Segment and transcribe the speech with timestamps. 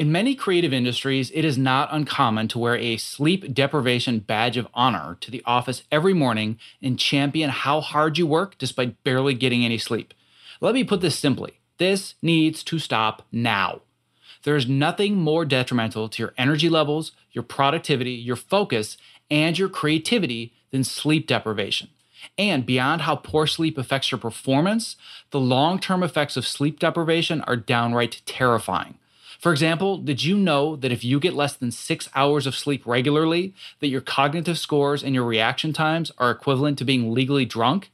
[0.00, 4.66] In many creative industries, it is not uncommon to wear a sleep deprivation badge of
[4.72, 9.62] honor to the office every morning and champion how hard you work despite barely getting
[9.62, 10.14] any sleep.
[10.58, 13.82] Let me put this simply this needs to stop now.
[14.44, 18.96] There is nothing more detrimental to your energy levels, your productivity, your focus,
[19.30, 21.90] and your creativity than sleep deprivation.
[22.38, 24.96] And beyond how poor sleep affects your performance,
[25.30, 28.94] the long term effects of sleep deprivation are downright terrifying.
[29.40, 32.86] For example, did you know that if you get less than six hours of sleep
[32.86, 37.90] regularly, that your cognitive scores and your reaction times are equivalent to being legally drunk?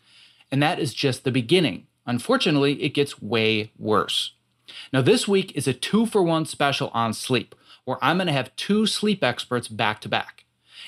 [0.51, 1.87] And that is just the beginning.
[2.05, 4.33] Unfortunately, it gets way worse.
[4.93, 8.33] Now, this week is a two for one special on sleep, where I'm going to
[8.33, 10.46] have two sleep experts back to back.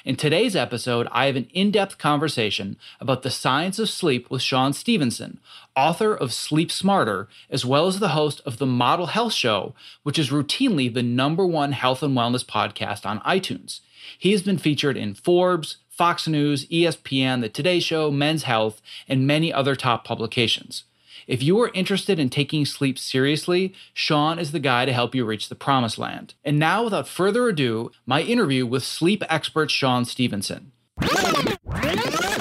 [0.09, 4.41] In today's episode, I have an in depth conversation about the science of sleep with
[4.41, 5.39] Shawn Stevenson,
[5.77, 9.75] author of Sleep Smarter, as well as the host of the Model Health Show,
[10.05, 13.81] which is routinely the number one health and wellness podcast on iTunes.
[14.19, 19.27] He has been featured in Forbes, Fox News, ESPN, The Today Show, Men's Health, and
[19.27, 20.85] many other top publications.
[21.29, 25.27] If you are interested in taking sleep seriously, Shawn is the guy to help you
[25.27, 26.33] reach the promised land.
[26.43, 30.73] And now, without further ado, my interview with sleep expert Shawn Stevenson.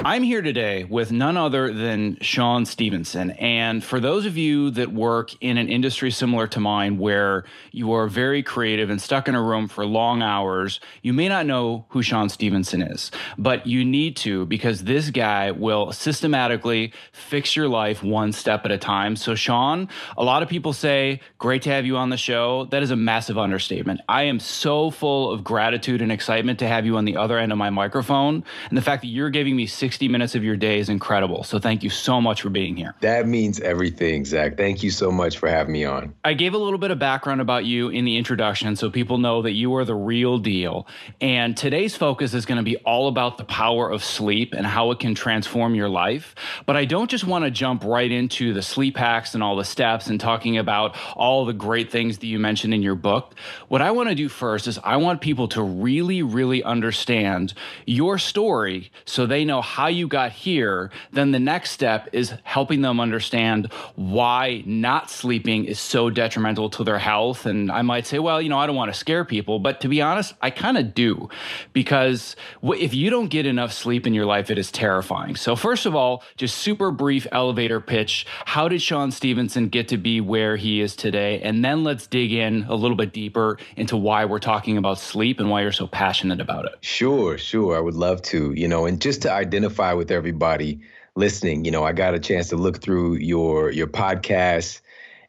[0.08, 3.32] I'm here today with none other than Shawn Stevenson.
[3.32, 7.92] And for those of you that work in an industry similar to mine where you
[7.92, 11.88] are very creative and stuck in a room for long hours, you may not know
[11.90, 17.68] who Shawn Stevenson is, but you need to because this guy will systematically fix your
[17.68, 19.18] life one step at a time.
[19.18, 22.64] So, Shawn, a lot of people say, Great to have you on the show.
[22.72, 24.00] That is a massive understatement.
[24.08, 27.52] I am so full of gratitude and excitement to have you on the other end
[27.52, 28.46] of my microphone.
[28.70, 29.66] And the fact that you're giving me
[29.98, 31.44] 60 minutes of your day is incredible.
[31.44, 32.94] So thank you so much for being here.
[33.02, 34.56] That means everything, Zach.
[34.56, 36.14] Thank you so much for having me on.
[36.24, 39.42] I gave a little bit of background about you in the introduction so people know
[39.42, 40.86] that you are the real deal.
[41.20, 44.92] And today's focus is going to be all about the power of sleep and how
[44.92, 46.36] it can transform your life.
[46.68, 49.66] But I don't just want to jump right into the sleep hacks and all the
[49.66, 53.34] steps and talking about all the great things that you mentioned in your book.
[53.68, 57.56] What I want to do first is I want people to really, really understand
[57.88, 62.82] your story so they know how you got here, then the next step is helping
[62.82, 67.46] them understand why not sleeping is so detrimental to their health.
[67.46, 69.88] And I might say, well, you know, I don't want to scare people, but to
[69.88, 71.30] be honest, I kind of do
[71.74, 75.36] because if you don't get enough sleep in your life, it is terrifying.
[75.36, 78.26] So, first of all, just super brief elevator pitch.
[78.46, 81.40] How did Shawn Stevenson get to be where he is today?
[81.42, 85.40] And then let's dig in a little bit deeper into why we're talking about sleep
[85.40, 86.74] and why you're so passionate about it.
[86.82, 87.78] Sure, sure.
[87.78, 90.82] I would love to, you know, and just to identify with everybody
[91.16, 94.82] listening, you know, I got a chance to look through your your podcast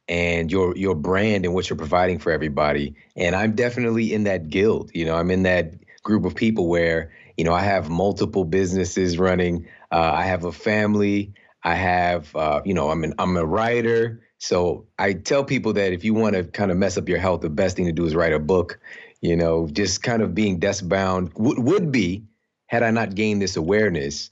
[0.09, 2.95] and your your brand and what you're providing for everybody.
[3.17, 4.91] And I'm definitely in that guild.
[4.95, 9.19] You know, I'm in that group of people where, you know, I have multiple businesses
[9.19, 9.67] running.
[9.91, 11.33] Uh, I have a family.
[11.65, 14.23] I have, uh, you know, I'm an, I'm a writer.
[14.39, 17.41] So I tell people that if you want to kind of mess up your health,
[17.41, 18.79] the best thing to do is write a book.
[19.21, 22.25] You know, just kind of being desk bound would would be
[22.67, 24.31] had I not gained this awareness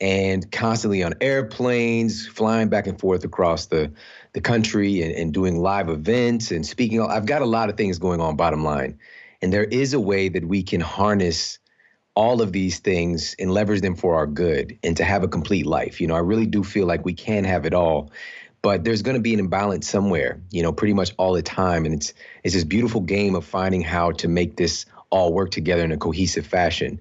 [0.00, 3.92] and constantly on airplanes, flying back and forth across the,
[4.32, 7.00] the country and, and doing live events and speaking.
[7.00, 8.98] I've got a lot of things going on, bottom line.
[9.42, 11.58] And there is a way that we can harness
[12.14, 15.66] all of these things and leverage them for our good and to have a complete
[15.66, 16.00] life.
[16.00, 18.10] You know, I really do feel like we can have it all.
[18.60, 21.84] But there's going to be an imbalance somewhere, you know, pretty much all the time.
[21.84, 22.12] And it's
[22.42, 25.96] it's this beautiful game of finding how to make this all work together in a
[25.96, 27.00] cohesive fashion.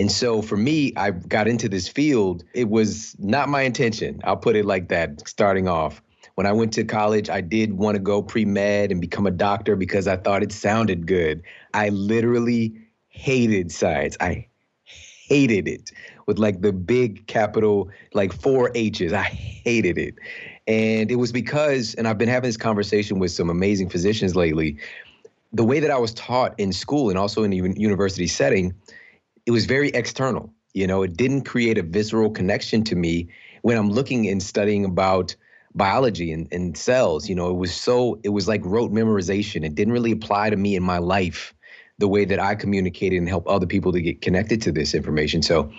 [0.00, 2.42] And so for me, I got into this field.
[2.54, 4.18] It was not my intention.
[4.24, 6.00] I'll put it like that, starting off.
[6.36, 9.30] When I went to college, I did want to go pre med and become a
[9.30, 11.42] doctor because I thought it sounded good.
[11.74, 12.72] I literally
[13.08, 14.16] hated science.
[14.20, 14.46] I
[14.84, 15.90] hated it
[16.24, 19.12] with like the big capital, like four H's.
[19.12, 20.14] I hated it.
[20.66, 24.78] And it was because, and I've been having this conversation with some amazing physicians lately,
[25.52, 28.74] the way that I was taught in school and also in the university setting
[29.50, 30.54] it was very external.
[30.74, 33.26] You know, it didn't create a visceral connection to me
[33.62, 35.34] when I'm looking and studying about
[35.74, 37.28] biology and, and cells.
[37.28, 39.66] You know, it was so, it was like rote memorization.
[39.66, 41.52] It didn't really apply to me in my life
[41.98, 45.42] the way that I communicated and help other people to get connected to this information.
[45.42, 45.72] So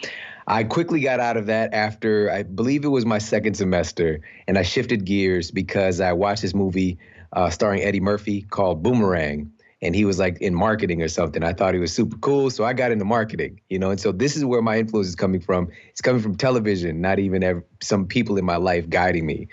[0.48, 4.20] I quickly got out of that after I believe it was my second semester,
[4.50, 6.98] and I shifted gears because I watched this movie
[7.32, 11.44] uh, starring Eddie Murphy called Boomerang and he was like in marketing or something.
[11.44, 13.90] I thought he was super cool, so I got into marketing, you know.
[13.90, 15.70] And so this is where my influence is coming from.
[15.90, 19.48] It's coming from television, not even some people in my life guiding me.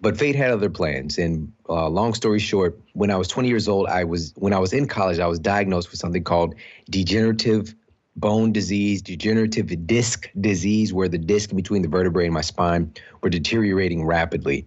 [0.00, 1.18] But fate had other plans.
[1.18, 4.58] And uh, long story short, when I was 20 years old, I was when I
[4.58, 6.54] was in college, I was diagnosed with something called
[6.90, 7.74] degenerative
[8.16, 12.92] bone disease, degenerative disc disease, where the disc between the vertebrae and my spine
[13.22, 14.66] were deteriorating rapidly.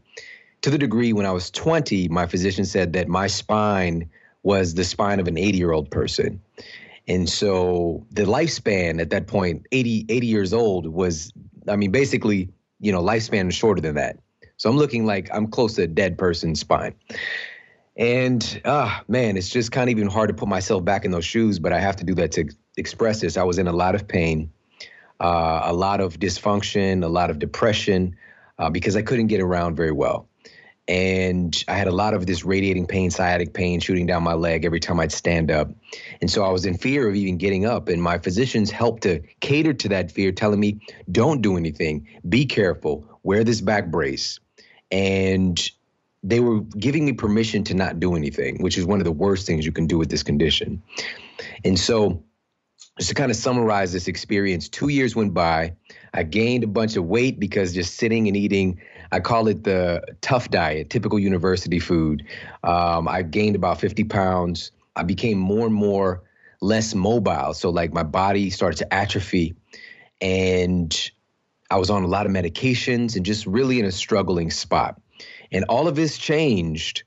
[0.62, 4.10] To the degree when I was 20, my physician said that my spine
[4.44, 6.42] was the spine of an 80 year old person.
[7.08, 11.34] And so the lifespan at that point, 80, 80 years old, was,
[11.68, 12.50] I mean, basically,
[12.80, 14.18] you know, lifespan is shorter than that.
[14.58, 16.94] So I'm looking like I'm close to a dead person's spine.
[17.98, 21.26] And ah, man, it's just kind of even hard to put myself back in those
[21.26, 22.48] shoes, but I have to do that to
[22.78, 23.38] express this.
[23.38, 24.52] I was in a lot of pain,
[25.20, 28.16] uh, a lot of dysfunction, a lot of depression,
[28.60, 30.28] uh, because I couldn't get around very well
[30.92, 34.66] and I had a lot of this radiating pain, sciatic pain shooting down my leg
[34.66, 35.70] every time I'd stand up.
[36.20, 37.88] And so I was in fear of even getting up.
[37.88, 42.46] And my physicians helped to cater to that fear, telling me, don't do anything, be
[42.46, 44.42] careful, wear this back brace.
[44.92, 45.58] And
[46.24, 49.48] they were giving me permission to not do anything, which is one of the worst
[49.48, 50.84] things you can do with this condition.
[51.64, 52.22] And so,
[53.00, 55.74] just to kind of summarize this experience, two years went by.
[56.14, 60.04] I gained a bunch of weight because just sitting and eating I call it the
[60.22, 62.26] tough diet, typical university food.
[62.64, 64.72] Um, I gained about 50 pounds.
[64.96, 66.24] I became more and more
[66.62, 67.54] less mobile.
[67.54, 69.54] So, like, my body started to atrophy.
[70.22, 71.12] And
[71.70, 75.02] I was on a lot of medications and just really in a struggling spot.
[75.52, 77.04] And all of this changed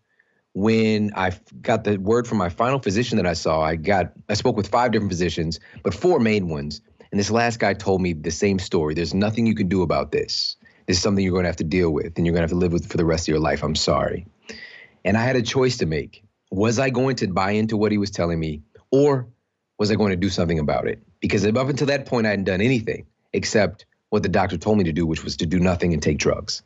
[0.52, 3.62] when I got the word from my final physician that I saw.
[3.62, 6.80] I got, I spoke with five different physicians, but four main ones.
[7.10, 8.94] And this last guy told me the same story.
[8.94, 11.90] There's nothing you can do about this is something you're going to have to deal
[11.90, 13.62] with and you're going to have to live with for the rest of your life.
[13.62, 14.26] I'm sorry.
[15.04, 16.22] And I had a choice to make.
[16.50, 19.26] Was I going to buy into what he was telling me or
[19.78, 21.02] was I going to do something about it?
[21.20, 24.84] Because up until that point, I hadn't done anything except what the doctor told me
[24.84, 26.62] to do, which was to do nothing and take drugs.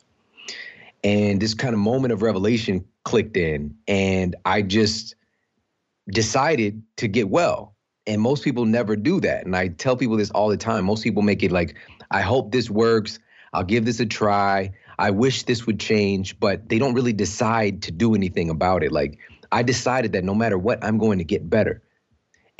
[1.04, 5.14] And this kind of moment of revelation clicked in, and I just
[6.10, 7.74] decided to get well.
[8.06, 9.46] And most people never do that.
[9.46, 10.84] And I tell people this all the time.
[10.84, 11.76] Most people make it like,
[12.10, 13.18] I hope this works.
[13.58, 14.70] I'll give this a try.
[15.00, 18.92] I wish this would change, but they don't really decide to do anything about it.
[18.92, 19.18] Like
[19.50, 21.82] I decided that no matter what, I'm going to get better.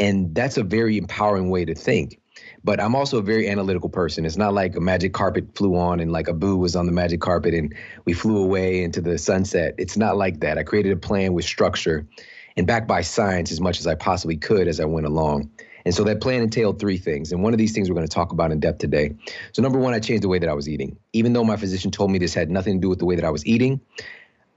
[0.01, 2.21] And that's a very empowering way to think.
[2.65, 4.27] But I'm also a very analytical person.
[4.27, 7.21] It's not like a magic carpet flew on and like Abu was on the magic
[7.21, 7.73] carpet and
[8.05, 9.77] we flew away into the sunset.
[9.79, 10.59] It's not like that.
[10.59, 12.09] I created a plan with structure
[12.57, 15.53] and backed by science as much as I possibly could as I went along.
[15.85, 17.33] And so that plan entailed three things.
[17.33, 19.15] And one of these things we're going to talk about in depth today.
[19.53, 20.99] So, number one, I changed the way that I was eating.
[21.13, 23.25] Even though my physician told me this had nothing to do with the way that
[23.25, 23.81] I was eating,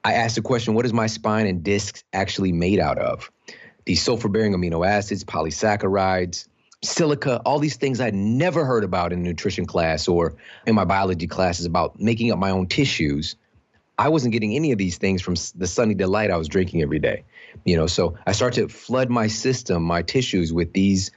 [0.04, 3.32] I asked the question what is my spine and discs actually made out of?
[3.86, 6.48] These sulfur bearing amino acids, polysaccharides,
[6.84, 10.36] silica, all these things I'd never heard about in nutrition class or
[10.66, 13.36] in my biology classes about making up my own tissues.
[13.98, 17.00] I wasn't getting any of these things from the sunny delight I was drinking every
[17.00, 17.24] day.
[17.66, 21.12] You know, so I start to flood my system, my tissues with these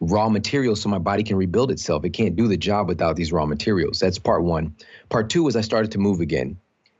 [0.00, 2.04] raw materials so my body can rebuild itself.
[2.04, 4.00] It can't do the job without these raw materials.
[4.00, 4.74] That's part one.
[5.08, 6.58] Part two is I started to move again.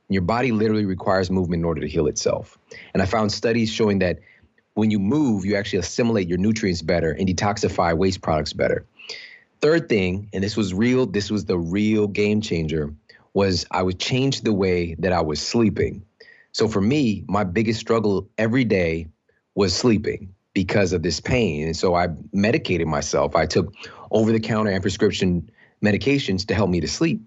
[0.09, 2.57] Your body literally requires movement in order to heal itself.
[2.93, 4.19] And I found studies showing that
[4.73, 8.85] when you move, you actually assimilate your nutrients better and detoxify waste products better.
[9.61, 12.93] Third thing, and this was real, this was the real game changer,
[13.33, 16.03] was I would change the way that I was sleeping.
[16.53, 19.07] So for me, my biggest struggle every day
[19.55, 21.65] was sleeping because of this pain.
[21.65, 23.35] And so I medicated myself.
[23.35, 23.73] I took
[24.11, 25.49] over the counter and prescription
[25.83, 27.21] medications to help me to sleep.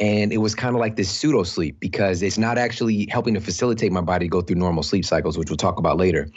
[0.00, 3.40] And it was kind of like this pseudo sleep because it's not actually helping to
[3.40, 6.28] facilitate my body to go through normal sleep cycles, which we'll talk about later.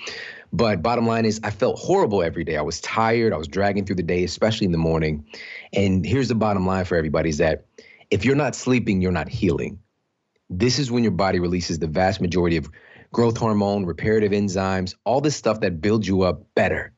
[0.53, 2.55] But bottom line is, I felt horrible every day.
[2.55, 3.33] I was tired.
[3.33, 5.25] I was dragging through the day, especially in the morning.
[5.73, 7.65] And here's the bottom line for everybody is that
[8.11, 9.79] if you're not sleeping, you're not healing.
[10.49, 12.69] This is when your body releases the vast majority of
[13.11, 16.93] growth hormone, reparative enzymes, all this stuff that builds you up better.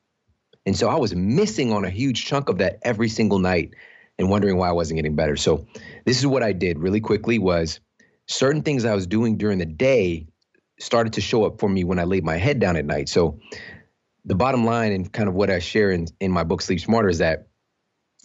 [0.66, 3.74] And so I was missing on a huge chunk of that every single night
[4.18, 5.36] and wondering why I wasn't getting better.
[5.36, 5.66] So
[6.06, 7.80] this is what I did really quickly was
[8.28, 10.28] certain things I was doing during the day
[10.80, 13.10] started to show up for me when I laid my head down at night.
[13.10, 13.40] So
[14.26, 17.10] the bottom line and kind of what I share in, in my book Sleep Smarter
[17.10, 17.48] is that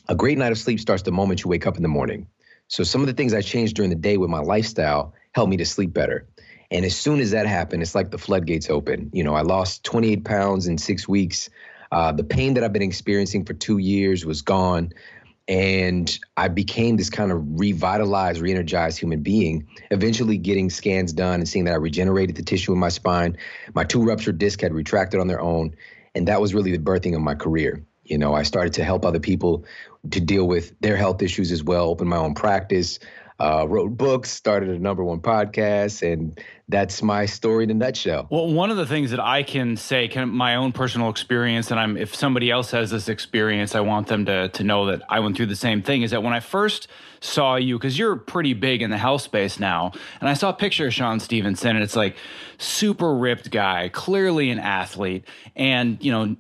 [0.09, 2.27] a great night of sleep starts the moment you wake up in the morning.
[2.69, 5.57] So some of the things I changed during the day with my lifestyle helped me
[5.59, 6.27] to sleep better.
[6.71, 9.11] And as soon as that happened, it's like the floodgates open.
[9.13, 11.51] You know, I lost 28 pounds in six weeks.
[11.93, 14.91] Uh, the pain that I've been experiencing for two years was gone.
[15.47, 21.35] And I became this kind of revitalized, re energized human being, eventually getting scans done
[21.35, 23.37] and seeing that I regenerated the tissue in my spine.
[23.75, 25.77] My two ruptured discs had retracted on their own.
[26.15, 27.85] And that was really the birthing of my career.
[28.05, 29.65] You know, I started to help other people
[30.11, 32.99] to deal with their health issues as well, open my own practice,
[33.41, 38.29] uh, wrote books, started a number one podcast, and that's my story in a nutshell.
[38.31, 41.81] Well, one of the things that I can say, can my own personal experience, and
[41.81, 45.21] I'm if somebody else has this experience, I want them to to know that I
[45.21, 46.03] went through the same thing.
[46.03, 46.87] Is that when I first
[47.21, 50.55] saw you, because you're pretty big in the health space now, and I saw a
[50.55, 52.17] picture of Shawn Stevenson, and it's like
[52.59, 55.25] super ripped guy, clearly an athlete,
[55.57, 56.37] and you know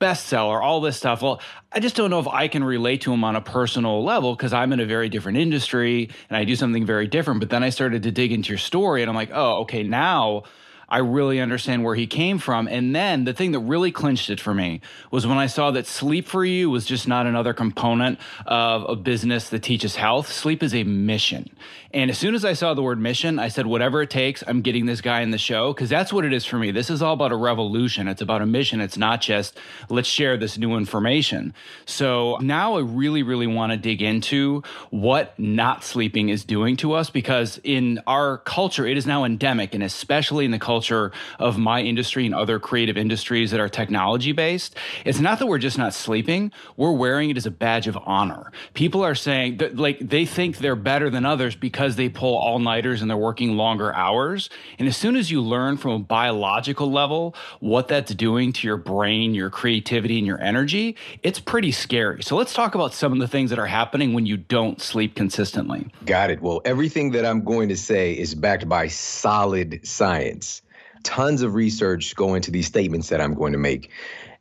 [0.00, 1.22] bestseller, all this stuff.
[1.22, 4.34] Well, I just don't know if I can relate to him on a personal level
[4.34, 7.40] because I'm in a very different industry and I do something very different.
[7.40, 10.44] But then I started to dig into your story and I'm like, oh, okay, now
[10.92, 12.68] I really understand where he came from.
[12.68, 15.86] And then the thing that really clinched it for me was when I saw that
[15.86, 20.30] sleep for you was just not another component of a business that teaches health.
[20.30, 21.48] Sleep is a mission.
[21.94, 24.62] And as soon as I saw the word mission, I said, whatever it takes, I'm
[24.62, 26.70] getting this guy in the show because that's what it is for me.
[26.70, 28.08] This is all about a revolution.
[28.08, 28.80] It's about a mission.
[28.80, 29.58] It's not just
[29.90, 31.52] let's share this new information.
[31.84, 36.94] So now I really, really want to dig into what not sleeping is doing to
[36.94, 41.58] us because in our culture, it is now endemic, and especially in the culture of
[41.58, 44.74] my industry and other creative industries that are technology based.
[45.04, 48.50] It's not that we're just not sleeping, we're wearing it as a badge of honor.
[48.72, 52.36] People are saying that, like, they think they're better than others because because they pull
[52.36, 54.48] all nighters and they're working longer hours.
[54.78, 58.76] And as soon as you learn from a biological level what that's doing to your
[58.76, 62.22] brain, your creativity, and your energy, it's pretty scary.
[62.22, 65.16] So let's talk about some of the things that are happening when you don't sleep
[65.16, 65.90] consistently.
[66.06, 66.40] Got it.
[66.40, 70.62] Well, everything that I'm going to say is backed by solid science.
[71.02, 73.90] Tons of research go into these statements that I'm going to make.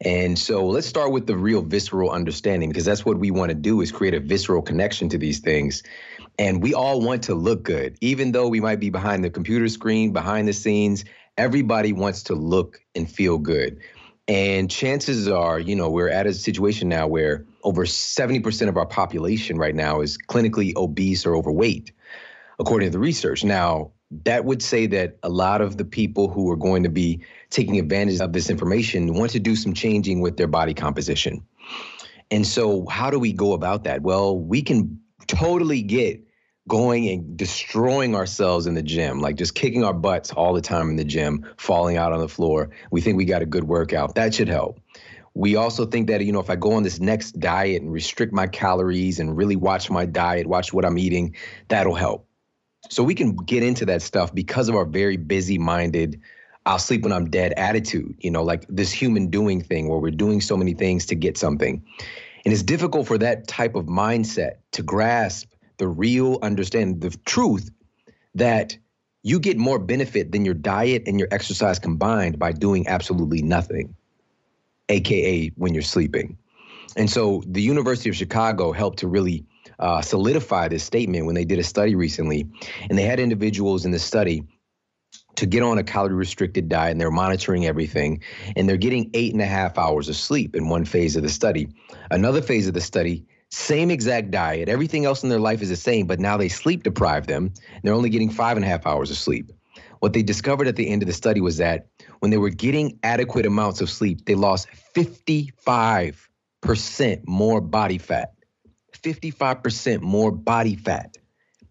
[0.03, 3.55] And so let's start with the real visceral understanding because that's what we want to
[3.55, 5.83] do is create a visceral connection to these things.
[6.39, 9.67] And we all want to look good, even though we might be behind the computer
[9.67, 11.05] screen, behind the scenes.
[11.37, 13.79] Everybody wants to look and feel good.
[14.27, 18.85] And chances are, you know, we're at a situation now where over 70% of our
[18.85, 21.91] population right now is clinically obese or overweight,
[22.59, 23.43] according to the research.
[23.43, 23.91] Now,
[24.23, 27.79] that would say that a lot of the people who are going to be taking
[27.79, 31.43] advantage of this information want to do some changing with their body composition.
[32.29, 34.01] And so, how do we go about that?
[34.01, 36.21] Well, we can totally get
[36.67, 40.89] going and destroying ourselves in the gym, like just kicking our butts all the time
[40.89, 42.69] in the gym, falling out on the floor.
[42.91, 44.15] We think we got a good workout.
[44.15, 44.79] That should help.
[45.33, 48.33] We also think that, you know, if I go on this next diet and restrict
[48.33, 51.35] my calories and really watch my diet, watch what I'm eating,
[51.69, 52.27] that'll help.
[52.89, 56.19] So we can get into that stuff because of our very busy minded,
[56.65, 60.11] I'll sleep when I'm dead attitude, you know, like this human doing thing where we're
[60.11, 61.83] doing so many things to get something.
[62.45, 67.69] And it's difficult for that type of mindset to grasp the real understanding, the truth
[68.35, 68.77] that
[69.23, 73.95] you get more benefit than your diet and your exercise combined by doing absolutely nothing,
[74.89, 76.37] AKA when you're sleeping.
[76.95, 79.45] And so the University of Chicago helped to really
[79.79, 82.47] uh, solidify this statement when they did a study recently.
[82.89, 84.43] And they had individuals in the study
[85.35, 88.21] to get on a calorie restricted diet and they're monitoring everything
[88.55, 91.29] and they're getting eight and a half hours of sleep in one phase of the
[91.29, 91.69] study.
[92.09, 95.75] Another phase of the study, same exact diet, everything else in their life is the
[95.75, 97.53] same, but now they sleep deprive them.
[97.83, 99.51] they're only getting five and a half hours of sleep.
[99.99, 101.87] What they discovered at the end of the study was that
[102.19, 108.33] when they were getting adequate amounts of sleep, they lost 55% more body fat.
[108.93, 111.17] 55% more body fat.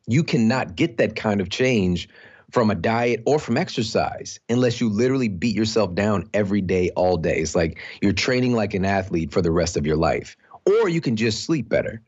[0.07, 2.09] You cannot get that kind of change
[2.51, 7.17] from a diet or from exercise unless you literally beat yourself down every day, all
[7.17, 7.39] day.
[7.39, 10.37] It's like you're training like an athlete for the rest of your life.
[10.67, 12.03] Or you can just sleep better,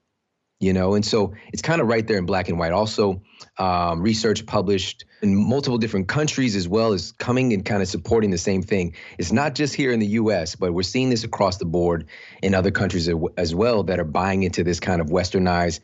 [0.61, 0.94] you know?
[0.94, 2.72] And so it's kind of right there in black and white.
[2.72, 3.22] Also,
[3.58, 8.30] um, research published in multiple different countries as well is coming and kind of supporting
[8.30, 8.94] the same thing.
[9.18, 12.06] It's not just here in the US, but we're seeing this across the board
[12.42, 15.80] in other countries as well that are buying into this kind of westernized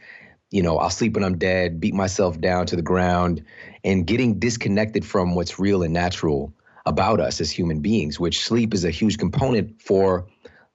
[0.50, 3.44] you know, I'll sleep when I'm dead, beat myself down to the ground,
[3.84, 6.52] and getting disconnected from what's real and natural
[6.86, 10.26] about us as human beings, which sleep is a huge component for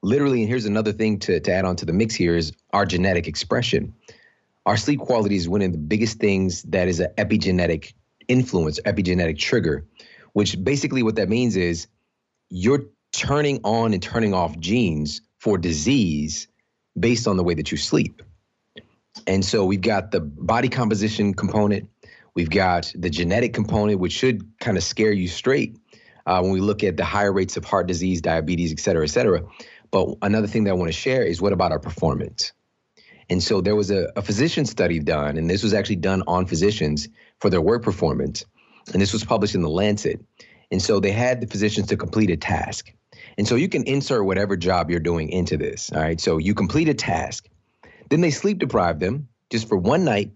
[0.03, 0.42] literally.
[0.42, 3.27] And here's another thing to, to add on to the mix here is our genetic
[3.27, 3.94] expression.
[4.65, 7.94] Our sleep quality is one of the biggest things that is an epigenetic
[8.27, 9.86] influence, epigenetic trigger,
[10.34, 11.88] which basically what that means is
[12.50, 16.48] you're turning on and turning off genes for disease
[16.98, 18.22] based on the way that you sleep.
[19.27, 21.89] And so we've got the body composition component,
[22.36, 25.77] we've got the genetic component, which should kind of scare you straight
[26.25, 29.10] uh, when we look at the higher rates of heart disease, diabetes, et cetera, et
[29.10, 29.44] cetera.
[29.92, 32.53] But another thing that I want to share is what about our performance?
[33.30, 36.46] And so there was a, a physician study done, and this was actually done on
[36.46, 37.08] physicians
[37.39, 38.46] for their work performance.
[38.92, 40.20] And this was published in the Lancet.
[40.72, 42.92] And so they had the physicians to complete a task.
[43.38, 45.92] And so you can insert whatever job you're doing into this.
[45.94, 46.20] All right.
[46.20, 47.48] So you complete a task.
[48.10, 50.32] Then they sleep deprived them just for one night,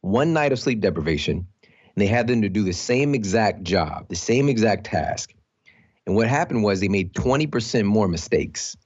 [0.00, 4.08] one night of sleep deprivation, and they had them to do the same exact job,
[4.08, 5.32] the same exact task.
[6.06, 8.76] And what happened was they made 20% more mistakes.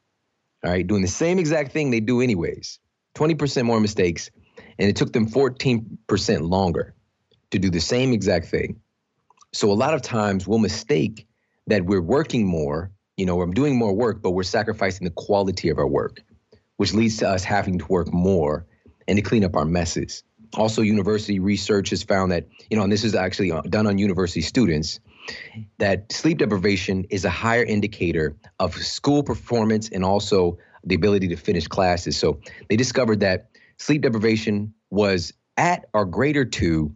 [0.64, 2.78] All right, doing the same exact thing they do anyways.
[3.14, 4.30] 20% more mistakes,
[4.78, 6.94] and it took them 14% longer
[7.50, 8.80] to do the same exact thing.
[9.52, 11.26] So a lot of times we'll mistake
[11.66, 15.68] that we're working more, you know, we're doing more work, but we're sacrificing the quality
[15.70, 16.20] of our work
[16.76, 18.66] which leads to us having to work more
[19.08, 20.22] and to clean up our messes.
[20.54, 23.98] Also, university research has found that, you know, and this is actually uh, done on
[23.98, 25.00] university students,
[25.78, 31.36] that sleep deprivation is a higher indicator of school performance and also the ability to
[31.36, 32.16] finish classes.
[32.16, 36.94] So they discovered that sleep deprivation was at or greater to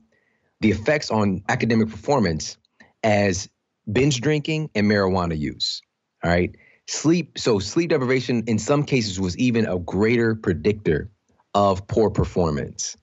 [0.61, 2.57] the effects on academic performance
[3.03, 3.49] as
[3.90, 5.83] binge drinking and marijuana use.
[6.23, 6.55] All right
[6.90, 11.09] sleep so sleep deprivation in some cases was even a greater predictor
[11.55, 12.96] of poor performance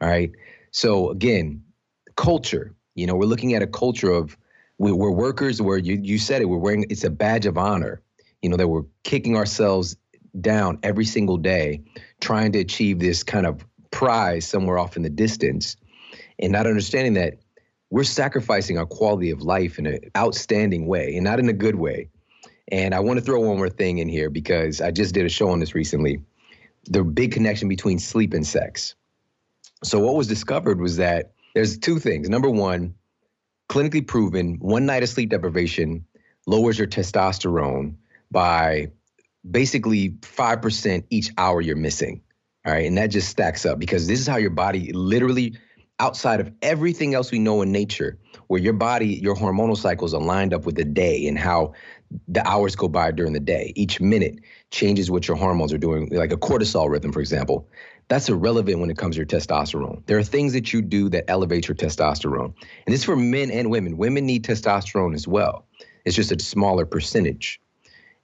[0.00, 0.30] all right?
[0.72, 1.62] So again
[2.16, 4.36] culture you know we're looking at a culture of
[4.78, 8.02] we're, we're workers where you, you said it we're wearing it's a badge of honor
[8.42, 9.96] you know that we're kicking ourselves
[10.38, 11.82] down every single day
[12.20, 15.76] trying to achieve this kind of prize somewhere off in the distance
[16.38, 17.38] and not understanding that
[17.88, 21.76] we're sacrificing our quality of life in an outstanding way and not in a good
[21.76, 22.10] way
[22.70, 25.28] and I want to throw one more thing in here because I just did a
[25.28, 26.22] show on this recently.
[26.84, 28.94] The big connection between sleep and sex.
[29.82, 32.28] So, what was discovered was that there's two things.
[32.28, 32.94] Number one,
[33.68, 36.04] clinically proven, one night of sleep deprivation
[36.46, 37.94] lowers your testosterone
[38.30, 38.90] by
[39.48, 42.22] basically 5% each hour you're missing.
[42.66, 42.86] All right.
[42.86, 45.56] And that just stacks up because this is how your body literally,
[45.98, 50.20] outside of everything else we know in nature, where your body, your hormonal cycles are
[50.20, 51.72] lined up with the day and how
[52.28, 53.72] the hours go by during the day.
[53.76, 57.68] Each minute changes what your hormones are doing, like a cortisol rhythm, for example.
[58.08, 60.04] That's irrelevant when it comes to your testosterone.
[60.06, 62.46] There are things that you do that elevate your testosterone.
[62.46, 63.96] And this is for men and women.
[63.96, 65.66] Women need testosterone as well.
[66.04, 67.60] It's just a smaller percentage.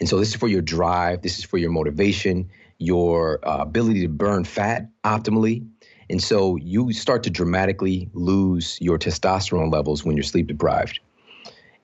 [0.00, 4.02] And so this is for your drive, this is for your motivation, your uh, ability
[4.02, 5.66] to burn fat optimally.
[6.10, 11.00] And so you start to dramatically lose your testosterone levels when you're sleep deprived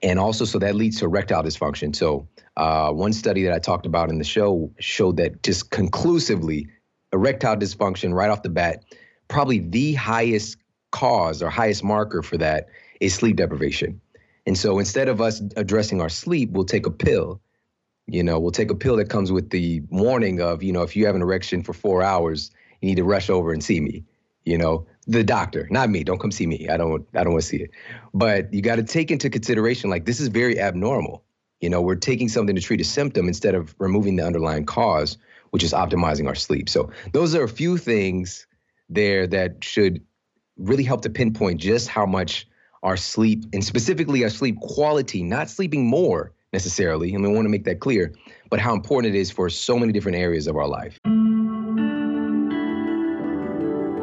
[0.03, 1.95] and also so that leads to erectile dysfunction.
[1.95, 6.67] So uh, one study that I talked about in the show showed that just conclusively
[7.13, 8.83] erectile dysfunction right off the bat,
[9.29, 10.57] probably the highest
[10.91, 12.67] cause or highest marker for that
[12.99, 13.99] is sleep deprivation.
[14.45, 17.41] And so instead of us addressing our sleep, we'll take a pill.
[18.07, 20.97] You know, we'll take a pill that comes with the warning of, you know, if
[20.97, 24.03] you have an erection for four hours, you need to rush over and see me.
[24.45, 26.03] You know, the doctor, not me.
[26.03, 26.69] Don't come see me.
[26.69, 27.71] I don't I don't want to see it.
[28.13, 31.23] But you got to take into consideration like this is very abnormal.
[31.61, 35.17] You know, we're taking something to treat a symptom instead of removing the underlying cause,
[35.51, 36.67] which is optimizing our sleep.
[36.67, 38.47] So those are a few things
[38.89, 40.01] there that should
[40.57, 42.47] really help to pinpoint just how much
[42.83, 47.13] our sleep and specifically our sleep quality, not sleeping more necessarily.
[47.13, 48.13] And we want to make that clear,
[48.49, 50.99] but how important it is for so many different areas of our life.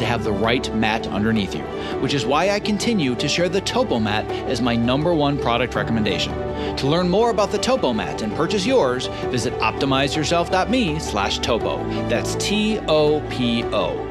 [0.00, 1.62] to have the right mat underneath you,
[2.00, 5.74] which is why I continue to share the Topo Mat as my number one product
[5.76, 6.32] recommendation.
[6.78, 11.78] To learn more about the Topo Mat and purchase yours, visit optimizeyourself.me slash topo.
[12.08, 14.06] That's T-O-P-O.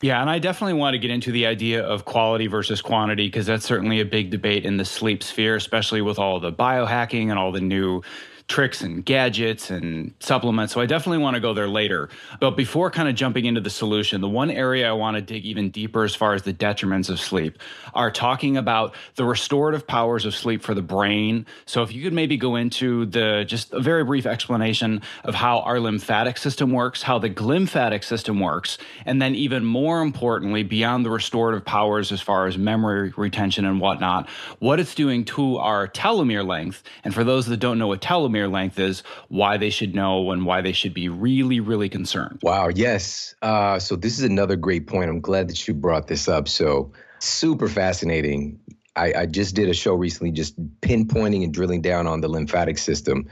[0.00, 3.46] Yeah, and I definitely want to get into the idea of quality versus quantity because
[3.46, 7.38] that's certainly a big debate in the sleep sphere, especially with all the biohacking and
[7.38, 8.02] all the new
[8.48, 10.72] tricks and gadgets and supplements.
[10.72, 12.08] So I definitely want to go there later.
[12.40, 15.44] But before kind of jumping into the solution, the one area I want to dig
[15.44, 17.58] even deeper as far as the detriments of sleep
[17.92, 21.44] are talking about the restorative powers of sleep for the brain.
[21.66, 25.60] So if you could maybe go into the just a very brief explanation of how
[25.60, 31.04] our lymphatic system works, how the glymphatic system works, and then even more importantly, beyond
[31.04, 34.26] the restorative powers as far as memory retention and whatnot,
[34.58, 36.82] what it's doing to our telomere length.
[37.04, 40.46] And for those that don't know what telomere length is, why they should know, and
[40.46, 42.38] why they should be really, really concerned.
[42.42, 43.34] Wow, yes.
[43.42, 45.10] Uh, so this is another great point.
[45.10, 46.46] I'm glad that you brought this up.
[46.46, 48.60] So super fascinating.
[48.94, 52.78] I, I just did a show recently just pinpointing and drilling down on the lymphatic
[52.78, 53.26] system.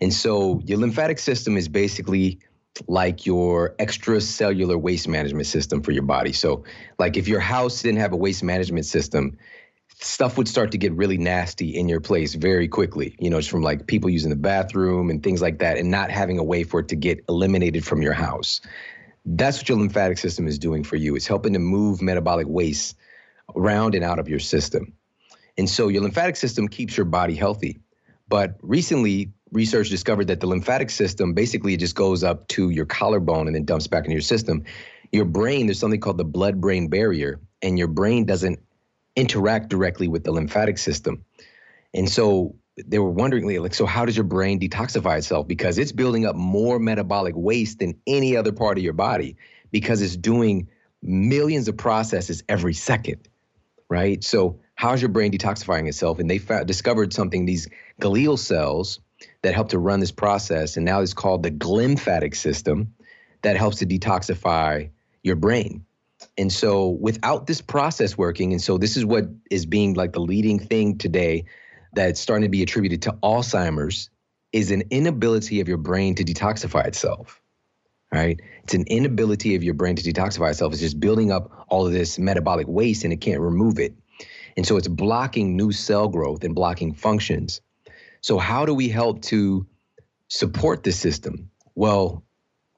[0.00, 2.40] And so your lymphatic system is basically
[2.88, 6.32] like your extracellular waste management system for your body.
[6.32, 6.64] So,
[6.98, 9.36] like if your house didn't have a waste management system,
[10.02, 13.14] stuff would start to get really nasty in your place very quickly.
[13.18, 16.10] You know, it's from like people using the bathroom and things like that, and not
[16.10, 18.60] having a way for it to get eliminated from your house.
[19.26, 21.16] That's what your lymphatic system is doing for you.
[21.16, 22.96] It's helping to move metabolic waste
[23.54, 24.94] around and out of your system.
[25.58, 27.80] And so your lymphatic system keeps your body healthy.
[28.28, 33.46] But recently, research discovered that the lymphatic system basically just goes up to your collarbone
[33.48, 34.64] and then dumps back into your system.
[35.12, 38.60] Your brain, there's something called the blood brain barrier, and your brain doesn't
[39.20, 41.24] interact directly with the lymphatic system.
[41.92, 42.56] And so
[42.86, 45.46] they were wondering, like, so how does your brain detoxify itself?
[45.46, 49.36] Because it's building up more metabolic waste than any other part of your body
[49.70, 50.68] because it's doing
[51.02, 53.28] millions of processes every second,
[53.88, 54.24] right?
[54.24, 56.18] So how's your brain detoxifying itself?
[56.18, 57.68] And they found, discovered something, these
[58.00, 59.00] glial cells
[59.42, 60.76] that help to run this process.
[60.76, 62.94] And now it's called the glymphatic system
[63.42, 64.90] that helps to detoxify
[65.22, 65.84] your brain.
[66.36, 70.20] And so without this process working, and so this is what is being like the
[70.20, 71.44] leading thing today
[71.92, 74.10] that's starting to be attributed to Alzheimer's
[74.52, 77.40] is an inability of your brain to detoxify itself.
[78.12, 78.40] Right?
[78.64, 80.72] It's an inability of your brain to detoxify itself.
[80.72, 83.94] It's just building up all of this metabolic waste and it can't remove it.
[84.56, 87.60] And so it's blocking new cell growth and blocking functions.
[88.20, 89.66] So, how do we help to
[90.28, 91.50] support the system?
[91.74, 92.24] Well,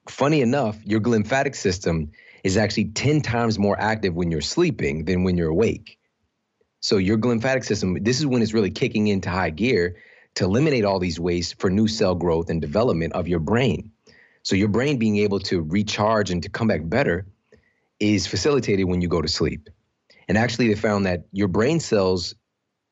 [0.07, 2.11] funny enough, your glymphatic system
[2.43, 5.97] is actually 10 times more active when you're sleeping than when you're awake.
[6.81, 9.95] So your glymphatic system, this is when it's really kicking into high gear
[10.35, 13.91] to eliminate all these wastes for new cell growth and development of your brain.
[14.43, 17.25] So your brain being able to recharge and to come back better
[17.99, 19.69] is facilitated when you go to sleep.
[20.27, 22.35] And actually, they found that your brain cells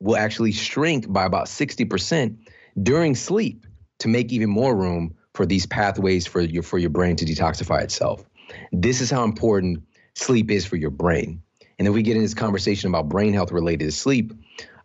[0.00, 2.36] will actually shrink by about 60%
[2.82, 3.66] during sleep
[3.98, 7.82] to make even more room for these pathways for your for your brain to detoxify
[7.82, 8.24] itself.
[8.72, 9.82] This is how important
[10.14, 11.42] sleep is for your brain.
[11.78, 14.32] And then we get in this conversation about brain health related to sleep.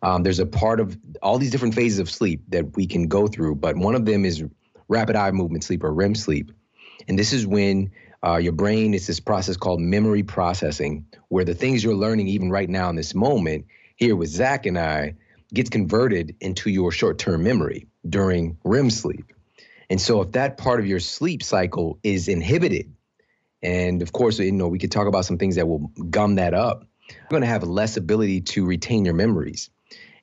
[0.01, 3.27] Um, there's a part of all these different phases of sleep that we can go
[3.27, 4.43] through, but one of them is
[4.87, 6.51] rapid eye movement sleep or REM sleep.
[7.07, 7.91] And this is when
[8.25, 12.49] uh, your brain is this process called memory processing, where the things you're learning even
[12.49, 15.15] right now in this moment, here with Zach and I,
[15.53, 19.33] gets converted into your short-term memory during REM sleep.
[19.89, 22.91] And so if that part of your sleep cycle is inhibited,
[23.61, 26.53] and of course, you know, we could talk about some things that will gum that
[26.53, 29.69] up, you're going to have less ability to retain your memories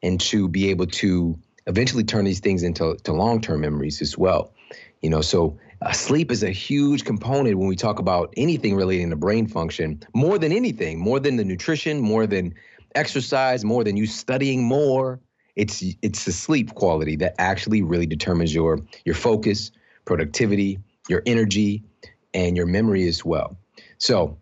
[0.02, 4.52] and to be able to eventually turn these things into to long-term memories as well.
[5.00, 9.10] You know, so uh, sleep is a huge component when we talk about anything relating
[9.10, 12.54] to brain function, more than anything, more than the nutrition, more than
[12.94, 15.20] exercise, more than you studying more.
[15.56, 19.70] It's it's the sleep quality that actually really determines your your focus,
[20.04, 21.84] productivity, your energy,
[22.34, 23.56] and your memory as well.
[23.98, 24.38] So,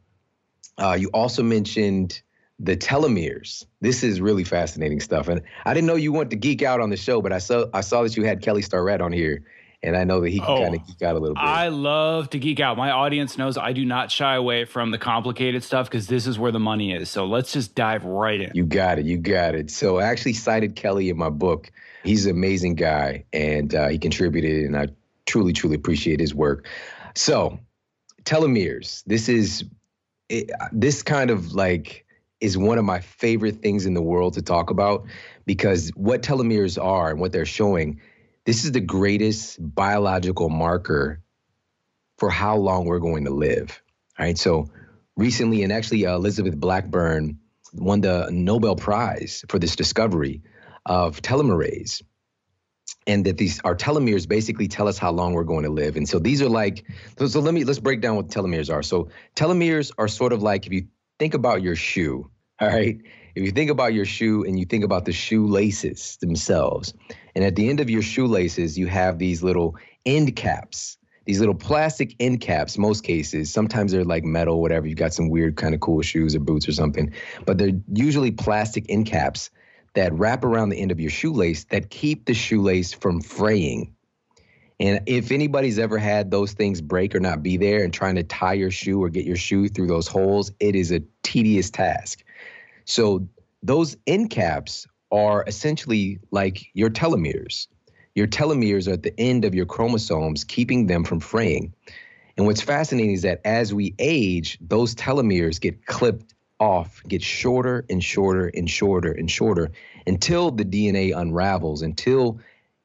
[0.78, 2.22] uh, you also mentioned
[2.58, 3.66] the telomeres.
[3.80, 6.90] This is really fascinating stuff, and I didn't know you wanted to geek out on
[6.90, 9.44] the show, but I saw I saw that you had Kelly Starrett on here,
[9.82, 11.42] and I know that he can oh, kind of geek out a little bit.
[11.42, 12.76] I love to geek out.
[12.76, 16.38] My audience knows I do not shy away from the complicated stuff because this is
[16.38, 17.10] where the money is.
[17.10, 18.52] So let's just dive right in.
[18.54, 19.06] You got it.
[19.06, 19.70] You got it.
[19.70, 21.72] So I actually cited Kelly in my book.
[22.04, 24.88] He's an amazing guy, and uh, he contributed, and I
[25.26, 26.66] truly, truly appreciate his work.
[27.14, 27.58] So
[28.24, 29.02] telomeres.
[29.04, 29.64] This is
[30.28, 32.06] it, this kind of like
[32.40, 35.06] is one of my favorite things in the world to talk about
[35.46, 38.00] because what telomeres are and what they're showing
[38.44, 41.20] this is the greatest biological marker
[42.18, 43.80] for how long we're going to live.
[44.18, 44.38] All right.
[44.38, 44.70] So
[45.16, 47.38] recently, and actually, uh, Elizabeth Blackburn
[47.72, 50.42] won the Nobel Prize for this discovery
[50.84, 52.02] of telomerase.
[53.06, 55.96] And that these our telomeres basically tell us how long we're going to live.
[55.96, 56.84] And so these are like,
[57.18, 58.82] so, so let me let's break down what telomeres are.
[58.82, 60.86] So telomeres are sort of like if you
[61.18, 63.00] think about your shoe, all right,
[63.34, 66.94] if you think about your shoe and you think about the shoelaces themselves,
[67.34, 71.54] and at the end of your shoelaces, you have these little end caps, these little
[71.54, 73.52] plastic end caps, most cases.
[73.52, 74.86] Sometimes they're like metal, whatever.
[74.86, 77.12] You've got some weird kind of cool shoes or boots or something,
[77.46, 79.50] but they're usually plastic end caps
[79.94, 83.94] that wrap around the end of your shoelace that keep the shoelace from fraying.
[84.80, 88.22] And if anybody's ever had those things break or not be there and trying to
[88.22, 92.24] tie your shoe or get your shoe through those holes, it is a tedious task.
[92.84, 93.28] So
[93.62, 97.68] those end caps are essentially like your telomeres.
[98.14, 101.72] Your telomeres are at the end of your chromosomes, keeping them from fraying.
[102.36, 106.31] And what's fascinating is that as we age, those telomeres get clipped
[106.62, 109.72] off, gets shorter and shorter and shorter and shorter
[110.06, 112.38] until the DNA unravels, until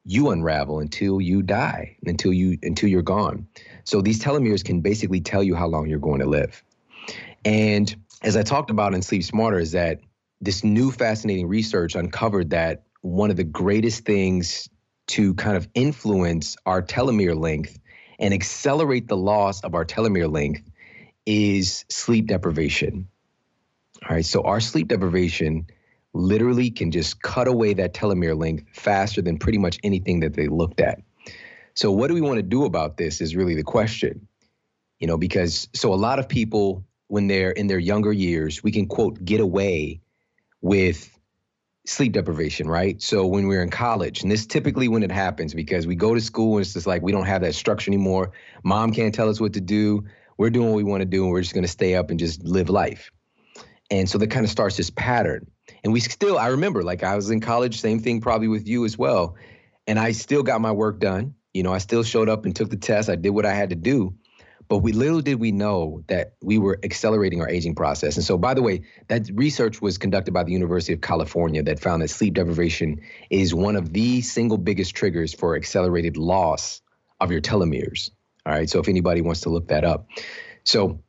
[0.04, 3.46] you unravel, until you die, until you until you're gone.
[3.84, 6.62] So these telomeres can basically tell you how long you're going to live.
[7.44, 10.00] And as I talked about in Sleep Smarter, is that
[10.40, 14.68] this new fascinating research uncovered that one of the greatest things
[15.08, 17.78] to kind of influence our telomere length
[18.18, 20.68] and accelerate the loss of our telomere length
[21.26, 23.08] is sleep deprivation.
[24.06, 25.66] All right, so our sleep deprivation
[26.14, 30.48] literally can just cut away that telomere length faster than pretty much anything that they
[30.48, 31.00] looked at.
[31.74, 34.26] So, what do we want to do about this is really the question.
[34.98, 38.72] You know, because so a lot of people, when they're in their younger years, we
[38.72, 40.00] can quote, get away
[40.60, 41.08] with
[41.86, 43.00] sleep deprivation, right?
[43.00, 46.20] So when we're in college, and this typically when it happens because we go to
[46.20, 48.32] school and it's just like we don't have that structure anymore.
[48.64, 50.04] Mom can't tell us what to do.
[50.36, 52.18] We're doing what we want to do, and we're just going to stay up and
[52.18, 53.10] just live life.
[53.90, 55.50] And so that kind of starts this pattern.
[55.82, 58.84] And we still, I remember, like I was in college, same thing probably with you
[58.84, 59.36] as well.
[59.86, 61.34] And I still got my work done.
[61.54, 63.08] You know, I still showed up and took the test.
[63.08, 64.14] I did what I had to do.
[64.68, 68.16] But we little did we know that we were accelerating our aging process.
[68.16, 71.80] And so, by the way, that research was conducted by the University of California that
[71.80, 76.82] found that sleep deprivation is one of the single biggest triggers for accelerated loss
[77.18, 78.10] of your telomeres.
[78.44, 78.68] All right.
[78.68, 80.08] So, if anybody wants to look that up.
[80.64, 81.02] So,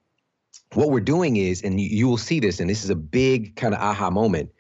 [0.74, 3.74] what we're doing is, and you, will see this, and this is a big kind
[3.74, 4.52] of aha moment.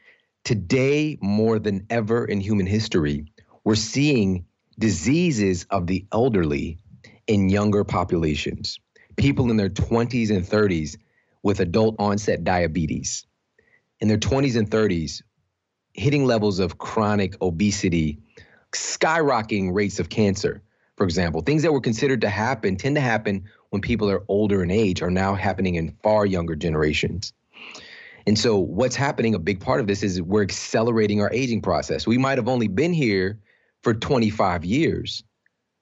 [0.43, 3.25] Today, more than ever in human history,
[3.63, 4.45] we're seeing
[4.79, 6.79] diseases of the elderly
[7.27, 8.79] in younger populations
[9.17, 10.95] people in their 20s and 30s
[11.43, 13.25] with adult onset diabetes,
[13.99, 15.21] in their 20s and 30s,
[15.93, 18.17] hitting levels of chronic obesity,
[18.71, 20.63] skyrocketing rates of cancer
[20.99, 21.41] for example.
[21.41, 25.01] Things that were considered to happen tend to happen when people are older in age
[25.01, 27.33] are now happening in far younger generations.
[28.27, 32.05] And so, what's happening, a big part of this is we're accelerating our aging process.
[32.05, 33.39] We might have only been here
[33.81, 35.23] for 25 years,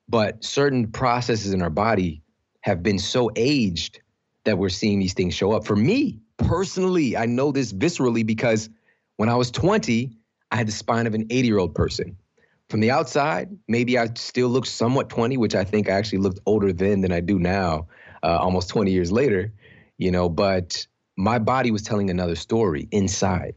[0.08, 2.22] but certain processes in our body
[2.62, 4.02] have been so aged
[4.46, 5.66] that we're seeing these things show up.
[5.66, 8.70] For me personally, I know this viscerally because
[9.18, 10.12] when I was 20,
[10.52, 12.18] I had the spine of an 80 year old person.
[12.70, 16.40] From the outside, maybe I still look somewhat 20, which I think I actually looked
[16.46, 17.88] older then than I do now,
[18.24, 19.54] uh, almost 20 years later,
[19.98, 23.56] you know, but my body was telling another story inside,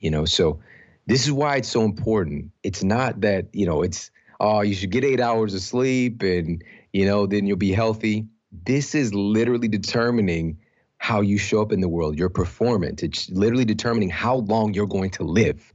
[0.00, 0.24] you know.
[0.24, 0.60] So
[1.06, 2.50] this is why it's so important.
[2.64, 6.62] It's not that, you know, it's, oh, you should get eight hours of sleep and,
[6.92, 8.26] you know, then you'll be healthy.
[8.50, 10.58] This is literally determining
[10.98, 13.04] how you show up in the world, your performance.
[13.04, 15.72] It's literally determining how long you're going to live.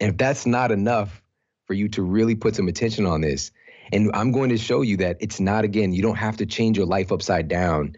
[0.00, 1.21] And if that's not enough
[1.66, 3.50] for you to really put some attention on this,
[3.92, 6.76] and I'm going to show you that it's not, again, you don't have to change
[6.76, 7.96] your life upside down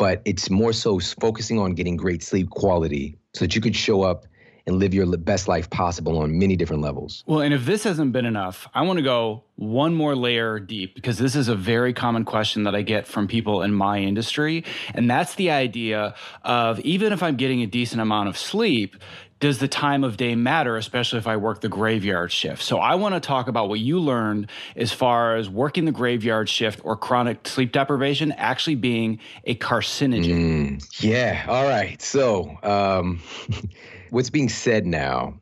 [0.00, 4.00] but it's more so focusing on getting great sleep quality so that you could show
[4.00, 4.24] up
[4.66, 7.22] and live your best life possible on many different levels.
[7.26, 10.94] Well, and if this hasn't been enough, I want to go one more layer deep
[10.94, 14.64] because this is a very common question that I get from people in my industry.
[14.94, 18.96] And that's the idea of even if I'm getting a decent amount of sleep,
[19.40, 22.62] does the time of day matter, especially if I work the graveyard shift?
[22.62, 26.48] So I want to talk about what you learned as far as working the graveyard
[26.48, 30.78] shift or chronic sleep deprivation actually being a carcinogen.
[30.78, 31.46] Mm, yeah.
[31.48, 32.00] All right.
[32.02, 33.20] So um,
[34.10, 35.40] what's being said now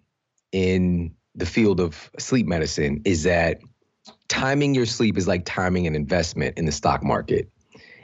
[0.53, 3.59] in the field of sleep medicine is that
[4.29, 7.51] timing your sleep is like timing an investment in the stock market.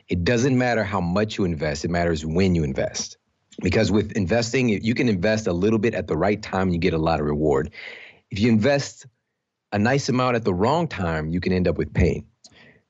[0.09, 3.17] It doesn't matter how much you invest, it matters when you invest
[3.63, 6.81] because with investing you can invest a little bit at the right time and you
[6.81, 7.71] get a lot of reward.
[8.31, 9.07] If you invest
[9.73, 12.27] a nice amount at the wrong time you can end up with pain.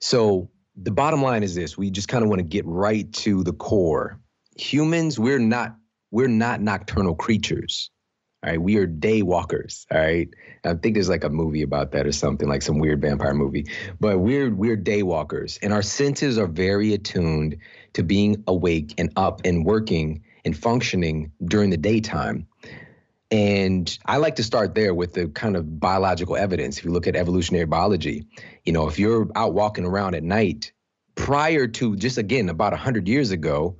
[0.00, 3.42] So the bottom line is this we just kind of want to get right to
[3.42, 4.20] the core.
[4.56, 5.76] Humans we're not
[6.10, 7.90] we're not nocturnal creatures
[8.44, 8.60] all right?
[8.60, 10.28] We are day walkers all right?
[10.64, 13.66] I think there's like a movie about that or something like some weird vampire movie.
[14.00, 17.58] But we're we're day walkers and our senses are very attuned
[17.94, 22.46] to being awake and up and working and functioning during the daytime.
[23.30, 26.78] And I like to start there with the kind of biological evidence.
[26.78, 28.26] If you look at evolutionary biology,
[28.64, 30.72] you know, if you're out walking around at night,
[31.14, 33.76] prior to just again about 100 years ago,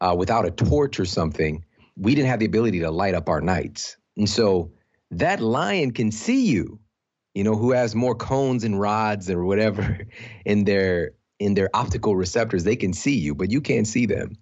[0.00, 1.64] uh, without a torch or something,
[1.96, 3.96] we didn't have the ability to light up our nights.
[4.16, 4.70] And so
[5.10, 6.78] that lion can see you,
[7.34, 10.06] you know, who has more cones and rods or whatever
[10.44, 14.36] in their in their optical receptors, they can see you, but you can't see them.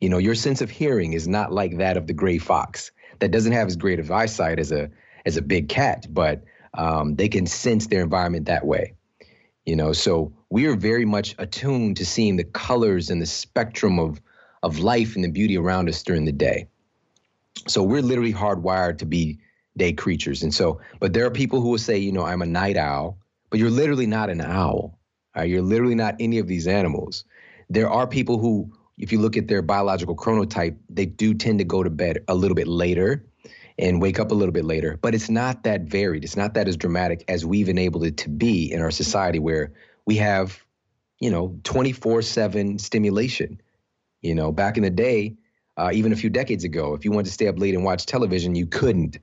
[0.00, 3.30] You know, your sense of hearing is not like that of the gray fox that
[3.30, 4.90] doesn't have as great of eyesight as a
[5.26, 6.42] as a big cat, but
[6.74, 8.94] um, they can sense their environment that way.
[9.66, 13.98] You know, so we are very much attuned to seeing the colors and the spectrum
[13.98, 14.20] of
[14.62, 16.68] of life and the beauty around us during the day.
[17.66, 19.38] So we're literally hardwired to be
[19.76, 20.42] day creatures.
[20.42, 23.18] And so, but there are people who will say, you know, I'm a night owl,
[23.48, 24.98] but you're literally not an owl.
[25.34, 25.48] Right?
[25.48, 27.24] You're literally not any of these animals.
[27.68, 31.64] There are people who if you look at their biological chronotype, they do tend to
[31.64, 33.24] go to bed a little bit later
[33.78, 34.98] and wake up a little bit later.
[35.00, 36.22] But it's not that varied.
[36.22, 39.72] It's not that as dramatic as we've enabled it to be in our society where
[40.04, 40.62] we have,
[41.18, 43.60] you know, 24 7 stimulation.
[44.20, 45.36] You know, back in the day,
[45.78, 48.04] uh, even a few decades ago, if you wanted to stay up late and watch
[48.04, 49.16] television, you couldn't.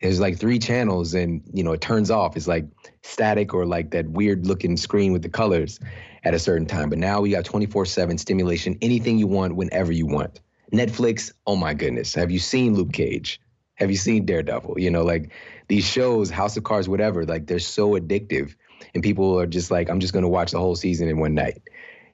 [0.00, 2.38] There's like three channels and, you know, it turns off.
[2.38, 2.64] It's like
[3.02, 5.78] static or like that weird looking screen with the colors
[6.24, 6.90] at a certain time.
[6.90, 10.40] But now we got 24 7 stimulation, anything you want, whenever you want.
[10.72, 12.14] Netflix, oh my goodness.
[12.14, 13.40] Have you seen Luke Cage?
[13.74, 14.78] Have you seen Daredevil?
[14.78, 15.30] You know, like
[15.68, 18.54] these shows, House of Cards, whatever, like they're so addictive.
[18.94, 21.34] And people are just like, I'm just going to watch the whole season in one
[21.34, 21.62] night.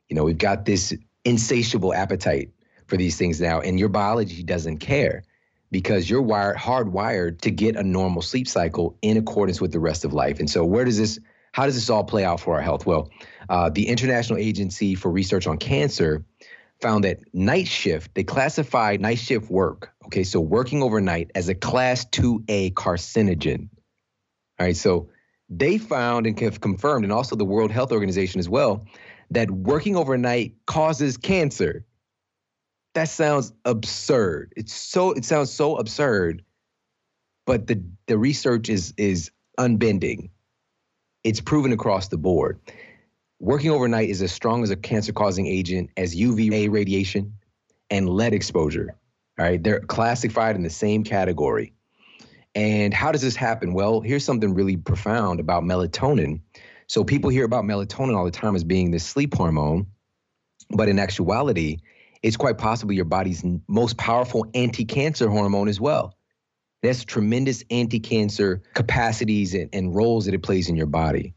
[0.08, 2.50] You know, we've got this insatiable appetite
[2.86, 5.24] for these things now, and your biology doesn't care
[5.72, 10.04] because you're wired hardwired to get a normal sleep cycle in accordance with the rest
[10.04, 10.38] of life.
[10.38, 11.18] And so where does this
[11.56, 12.84] how does this all play out for our health?
[12.84, 13.10] Well,
[13.48, 16.22] uh, the International Agency for Research on Cancer
[16.82, 21.54] found that night shift, they classified night shift work, okay, so working overnight as a
[21.54, 23.70] class 2A carcinogen.
[24.60, 25.08] All right, so
[25.48, 28.84] they found and have confirmed, and also the World Health Organization as well,
[29.30, 31.86] that working overnight causes cancer.
[32.92, 34.52] That sounds absurd.
[34.58, 36.44] It's so it sounds so absurd,
[37.46, 40.28] but the the research is is unbending.
[41.26, 42.60] It's proven across the board.
[43.40, 47.32] Working overnight is as strong as a cancer causing agent as UVA radiation
[47.90, 48.94] and lead exposure.
[49.36, 51.72] All right, they're classified in the same category.
[52.54, 53.74] And how does this happen?
[53.74, 56.42] Well, here's something really profound about melatonin.
[56.86, 59.88] So people hear about melatonin all the time as being this sleep hormone,
[60.70, 61.78] but in actuality,
[62.22, 66.15] it's quite possibly your body's most powerful anti-cancer hormone as well.
[66.86, 71.34] That's tremendous anti-cancer capacities and, and roles that it plays in your body,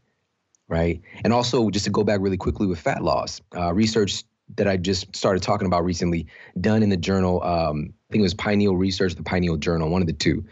[0.68, 1.00] right?
[1.24, 4.24] And also, just to go back really quickly with fat loss, uh, research
[4.56, 6.26] that I just started talking about recently,
[6.60, 10.00] done in the journal, um, I think it was Pineal Research, the Pineal Journal, one
[10.02, 10.44] of the two,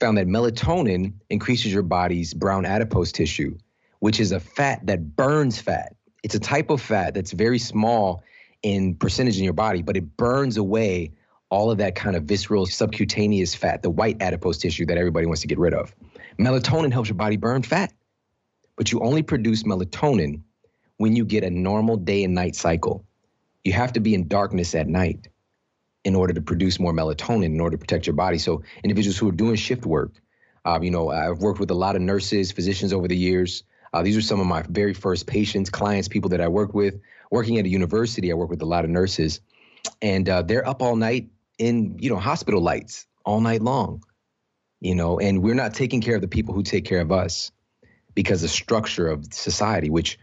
[0.00, 3.56] found that melatonin increases your body's brown adipose tissue,
[4.00, 5.94] which is a fat that burns fat.
[6.22, 8.22] It's a type of fat that's very small
[8.62, 11.12] in percentage in your body, but it burns away
[11.52, 15.42] all of that kind of visceral subcutaneous fat, the white adipose tissue that everybody wants
[15.42, 15.94] to get rid of.
[16.38, 17.92] Melatonin helps your body burn fat,
[18.74, 20.40] but you only produce melatonin
[20.96, 23.04] when you get a normal day and night cycle.
[23.64, 25.28] You have to be in darkness at night
[26.04, 28.38] in order to produce more melatonin in order to protect your body.
[28.38, 30.14] So individuals who are doing shift work,
[30.64, 33.62] uh, you know, I've worked with a lot of nurses, physicians over the years.
[33.92, 36.98] Uh, these are some of my very first patients, clients, people that I worked with.
[37.30, 39.40] Working at a university, I work with a lot of nurses,
[40.00, 41.28] and uh, they're up all night
[41.62, 44.02] in you know hospital lights all night long,
[44.80, 47.52] you know, and we're not taking care of the people who take care of us
[48.14, 49.88] because the structure of society.
[49.88, 50.18] Which,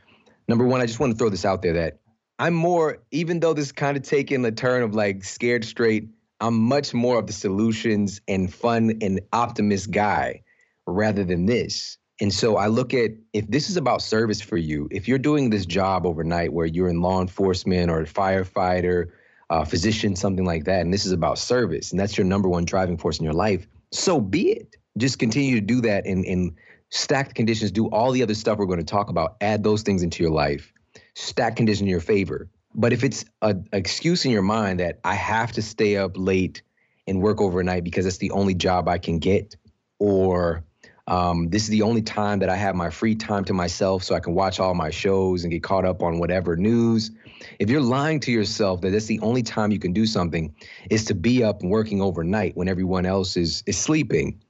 [0.47, 1.99] number one, I just want to throw this out there that
[2.39, 6.09] I'm more, even though this kind of taking the turn of like scared straight,
[6.41, 10.43] I'm much more of the solutions and fun and optimist guy
[10.85, 11.97] rather than this.
[12.21, 15.49] And so I look at if this is about service for you, if you're doing
[15.49, 19.11] this job overnight where you're in law enforcement or a firefighter,
[19.49, 22.65] uh, physician, something like that, and this is about service, and that's your number one
[22.65, 24.75] driving force in your life, so be it.
[24.97, 26.55] Just continue to do that and, and
[26.89, 29.81] stack the conditions, do all the other stuff we're going to talk about, add those
[29.81, 30.73] things into your life
[31.19, 32.49] stack condition in your favor.
[32.75, 36.61] But if it's an excuse in your mind that I have to stay up late
[37.07, 39.55] and work overnight because it's the only job I can get,
[39.97, 40.63] or
[41.07, 44.13] um, this is the only time that I have my free time to myself so
[44.13, 47.11] I can watch all my shows and get caught up on whatever news.
[47.59, 50.53] If you're lying to yourself that that's the only time you can do something
[50.89, 54.41] is to be up and working overnight when everyone else is is sleeping,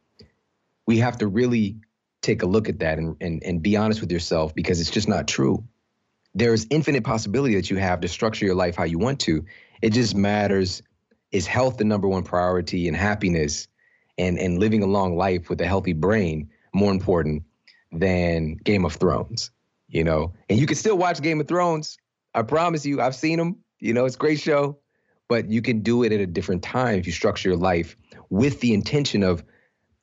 [0.88, 1.78] we have to really
[2.22, 5.08] take a look at that and, and, and be honest with yourself because it's just
[5.08, 5.64] not true
[6.36, 9.46] there's infinite possibility that you have to structure your life how you want to.
[9.82, 10.82] It just matters
[11.32, 13.68] is health the number one priority and happiness
[14.18, 17.44] and and living a long life with a healthy brain more important
[17.92, 19.52] than Game of Thrones,
[19.88, 20.34] you know?
[20.50, 21.98] And you can still watch Game of Thrones.
[22.40, 23.58] I promise you, I've seen them.
[23.80, 24.80] You know, it's a great show,
[25.28, 27.98] but you can do it at a different time if you structure your life
[28.30, 29.44] with the intention of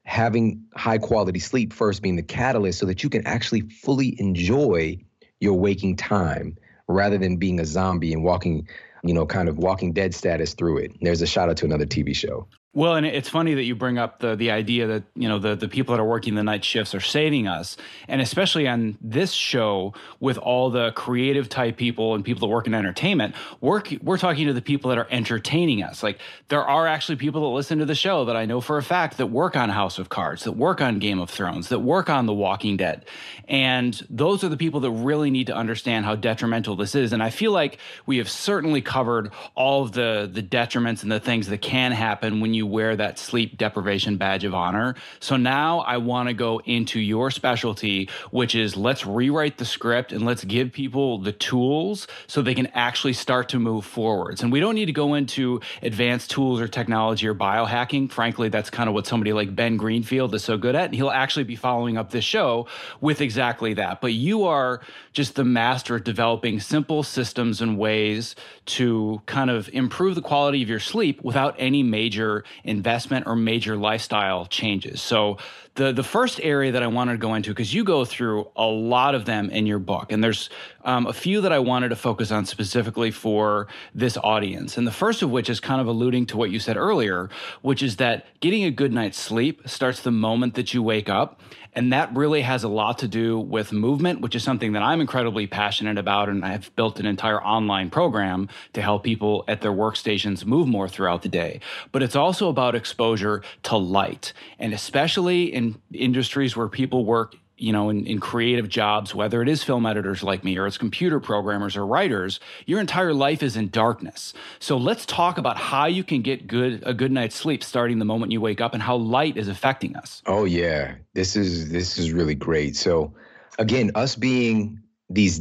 [0.04, 4.98] having high quality sleep first being the catalyst so that you can actually fully enjoy
[5.40, 6.56] your waking time
[6.88, 8.68] rather than being a zombie and walking,
[9.02, 10.92] you know, kind of walking dead status through it.
[11.00, 12.46] There's a shout out to another TV show.
[12.76, 15.56] Well, and it's funny that you bring up the the idea that you know the
[15.56, 19.32] the people that are working the night shifts are saving us, and especially on this
[19.32, 24.18] show with all the creative type people and people that work in entertainment, we're we're
[24.18, 26.02] talking to the people that are entertaining us.
[26.02, 28.82] Like there are actually people that listen to the show that I know for a
[28.82, 32.10] fact that work on House of Cards, that work on Game of Thrones, that work
[32.10, 33.06] on The Walking Dead,
[33.48, 37.14] and those are the people that really need to understand how detrimental this is.
[37.14, 41.20] And I feel like we have certainly covered all of the the detriments and the
[41.20, 44.94] things that can happen when you wear that sleep deprivation badge of honor.
[45.20, 50.12] So now I want to go into your specialty, which is let's rewrite the script
[50.12, 54.42] and let's give people the tools so they can actually start to move forwards.
[54.42, 58.10] And we don't need to go into advanced tools or technology or biohacking.
[58.10, 60.86] Frankly, that's kind of what somebody like Ben Greenfield is so good at.
[60.86, 62.66] And he'll actually be following up this show
[63.00, 64.00] with exactly that.
[64.00, 64.80] But you are
[65.12, 68.34] just the master at developing simple systems and ways
[68.66, 73.76] to kind of improve the quality of your sleep without any major investment or major
[73.76, 75.00] lifestyle changes.
[75.02, 75.38] So
[75.76, 78.64] the the first area that I wanted to go into because you go through a
[78.66, 80.50] lot of them in your book, and there's
[80.84, 84.78] um, a few that I wanted to focus on specifically for this audience.
[84.78, 87.28] And the first of which is kind of alluding to what you said earlier,
[87.62, 91.40] which is that getting a good night's sleep starts the moment that you wake up,
[91.76, 95.02] and that really has a lot to do with movement, which is something that I'm
[95.02, 96.30] incredibly passionate about.
[96.30, 100.88] And I've built an entire online program to help people at their workstations move more
[100.88, 101.60] throughout the day.
[101.92, 104.32] But it's also about exposure to light.
[104.58, 109.48] And especially in industries where people work you know, in, in creative jobs, whether it
[109.48, 113.56] is film editors like me or it's computer programmers or writers, your entire life is
[113.56, 114.34] in darkness.
[114.58, 118.04] So let's talk about how you can get good a good night's sleep starting the
[118.04, 120.22] moment you wake up and how light is affecting us.
[120.26, 120.96] Oh yeah.
[121.14, 122.76] This is this is really great.
[122.76, 123.14] So
[123.58, 125.40] again, us being these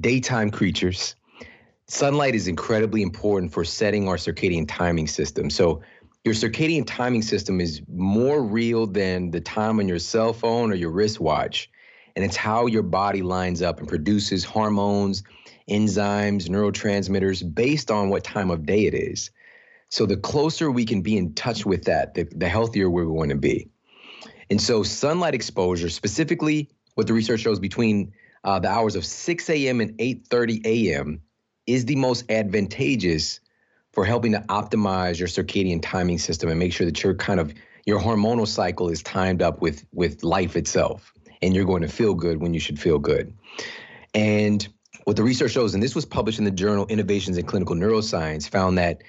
[0.00, 1.16] daytime creatures,
[1.86, 5.50] sunlight is incredibly important for setting our circadian timing system.
[5.50, 5.82] So
[6.28, 10.74] your circadian timing system is more real than the time on your cell phone or
[10.74, 11.70] your wristwatch.
[12.14, 15.22] And it's how your body lines up and produces hormones,
[15.70, 19.30] enzymes, neurotransmitters based on what time of day it is.
[19.88, 23.30] So the closer we can be in touch with that, the, the healthier we're going
[23.30, 23.70] to be.
[24.50, 28.12] And so sunlight exposure, specifically what the research shows between
[28.44, 29.80] uh, the hours of 6 a.m.
[29.80, 31.22] and 8:30 a.m.
[31.66, 33.40] is the most advantageous
[33.98, 37.52] for helping to optimize your circadian timing system and make sure that your kind of
[37.84, 42.14] your hormonal cycle is timed up with with life itself and you're going to feel
[42.14, 43.36] good when you should feel good.
[44.14, 44.68] And
[45.02, 48.48] what the research shows, and this was published in the journal Innovations in Clinical Neuroscience,
[48.48, 49.02] found that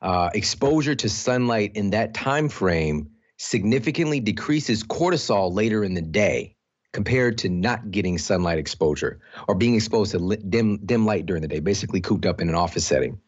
[0.00, 6.56] uh, exposure to sunlight in that time frame significantly decreases cortisol later in the day
[6.92, 11.48] compared to not getting sunlight exposure or being exposed to dim dim light during the
[11.48, 13.20] day, basically cooped up in an office setting.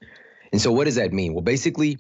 [0.55, 1.34] And so, what does that mean?
[1.34, 1.98] Well, basically,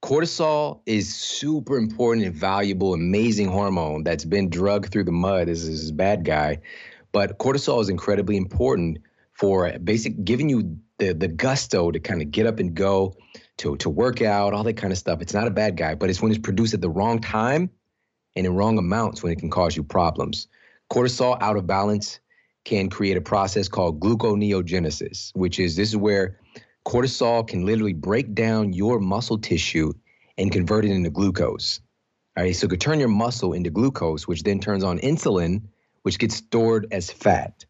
[0.00, 5.66] cortisol is super important and valuable, amazing hormone that's been drugged through the mud as
[5.66, 6.60] this bad guy.
[7.10, 8.98] But cortisol is incredibly important
[9.32, 13.16] for basic giving you the the gusto to kind of get up and go,
[13.56, 15.20] to to work out, all that kind of stuff.
[15.20, 17.70] It's not a bad guy, but it's when it's produced at the wrong time
[18.36, 20.46] and in wrong amounts when it can cause you problems.
[20.92, 22.20] Cortisol out of balance
[22.64, 26.38] can create a process called gluconeogenesis, which is this is where
[26.86, 29.92] cortisol can literally break down your muscle tissue
[30.38, 31.80] and convert it into glucose.
[32.36, 35.62] All right, so it could turn your muscle into glucose, which then turns on insulin,
[36.02, 37.64] which gets stored as fat.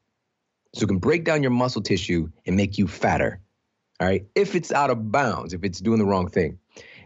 [0.75, 3.41] So it can break down your muscle tissue and make you fatter.
[3.99, 6.59] All right, if it's out of bounds, if it's doing the wrong thing.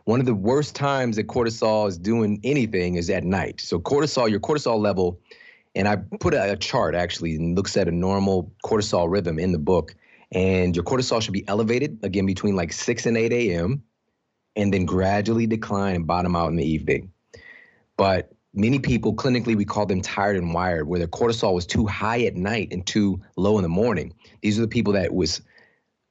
[0.04, 3.60] One of the worst times that cortisol is doing anything is at night.
[3.60, 5.18] So cortisol, your cortisol level
[5.74, 9.52] and I put a, a chart actually and looks at a normal cortisol rhythm in
[9.52, 9.94] the book.
[10.34, 13.84] And your cortisol should be elevated again between like 6 and 8 a.m.
[14.56, 17.12] and then gradually decline and bottom out in the evening.
[17.96, 21.86] But many people clinically we call them tired and wired where their cortisol was too
[21.86, 24.12] high at night and too low in the morning.
[24.42, 25.40] These are the people that was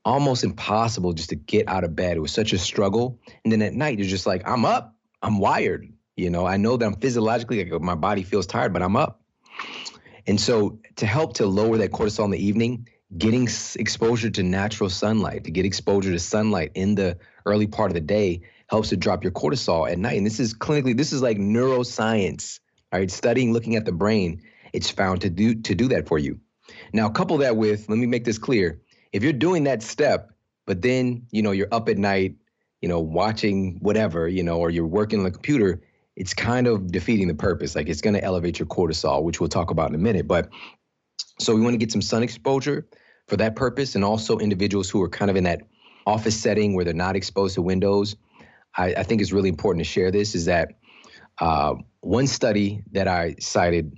[0.05, 2.17] almost impossible just to get out of bed.
[2.17, 3.19] It was such a struggle.
[3.43, 4.95] And then at night you're just like i'm up.
[5.21, 5.91] I'm wired.
[6.15, 9.23] You know i know that i'm physiologically like my body feels tired but i'm up.
[10.25, 13.43] And so, to help to lower that cortisol in the evening, getting
[13.75, 18.01] exposure to natural sunlight, to get exposure to sunlight in the early part of the
[18.01, 20.17] day helps to drop your cortisol at night.
[20.17, 22.59] And this is clinically, this is like neuroscience,
[22.91, 23.11] all right?
[23.11, 24.41] Studying, looking at the brain,
[24.71, 26.39] it's found to do to do that for you.
[26.93, 28.81] Now, couple that with, let me make this clear.
[29.11, 30.31] If you're doing that step,
[30.65, 32.35] but then, you know, you're up at night,
[32.81, 35.81] you know, watching whatever, you know, or you're working on the computer,
[36.15, 37.75] it's kind of defeating the purpose.
[37.75, 40.27] Like it's going to elevate your cortisol, which we'll talk about in a minute.
[40.27, 40.49] But
[41.39, 42.87] so we want to get some sun exposure
[43.27, 45.61] for that purpose, and also individuals who are kind of in that
[46.05, 48.15] office setting where they're not exposed to windows.
[48.75, 50.35] I, I think it's really important to share this.
[50.35, 50.73] Is that
[51.39, 53.97] uh, one study that I cited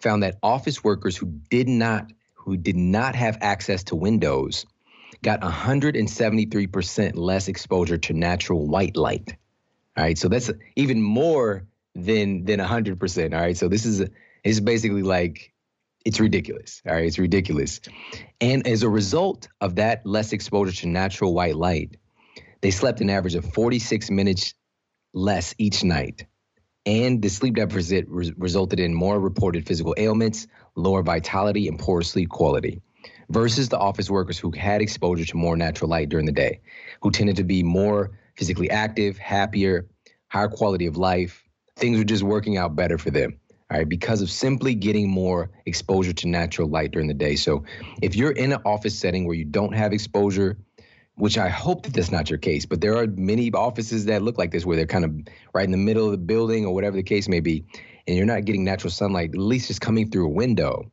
[0.00, 4.66] found that office workers who did not who did not have access to windows
[5.22, 9.36] got 173% less exposure to natural white light.
[9.96, 13.34] All right, so that's even more than than hundred percent.
[13.34, 14.08] All right, so this is
[14.42, 15.51] it's basically like
[16.04, 16.82] it's ridiculous.
[16.86, 17.80] All right, it's ridiculous.
[18.40, 21.96] And as a result of that less exposure to natural white light,
[22.60, 24.54] they slept an average of 46 minutes
[25.12, 26.26] less each night.
[26.84, 32.02] And the sleep deficit re- resulted in more reported physical ailments, lower vitality, and poor
[32.02, 32.82] sleep quality
[33.30, 36.60] versus the office workers who had exposure to more natural light during the day,
[37.00, 39.86] who tended to be more physically active, happier,
[40.28, 41.44] higher quality of life.
[41.76, 43.38] Things were just working out better for them.
[43.72, 47.36] All right, because of simply getting more exposure to natural light during the day.
[47.36, 47.64] So,
[48.02, 50.58] if you're in an office setting where you don't have exposure,
[51.14, 54.36] which I hope that that's not your case, but there are many offices that look
[54.36, 55.14] like this where they're kind of
[55.54, 57.64] right in the middle of the building or whatever the case may be,
[58.06, 60.92] and you're not getting natural sunlight, at least just coming through a window.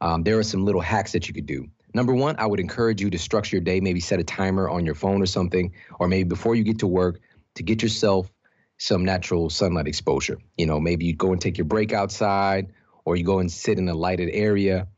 [0.00, 1.66] Um, there are some little hacks that you could do.
[1.92, 4.86] Number one, I would encourage you to structure your day, maybe set a timer on
[4.86, 7.18] your phone or something, or maybe before you get to work
[7.56, 8.30] to get yourself
[8.78, 10.38] some natural sunlight exposure.
[10.56, 12.72] You know, maybe you go and take your break outside,
[13.04, 14.88] or you go and sit in a lighted area,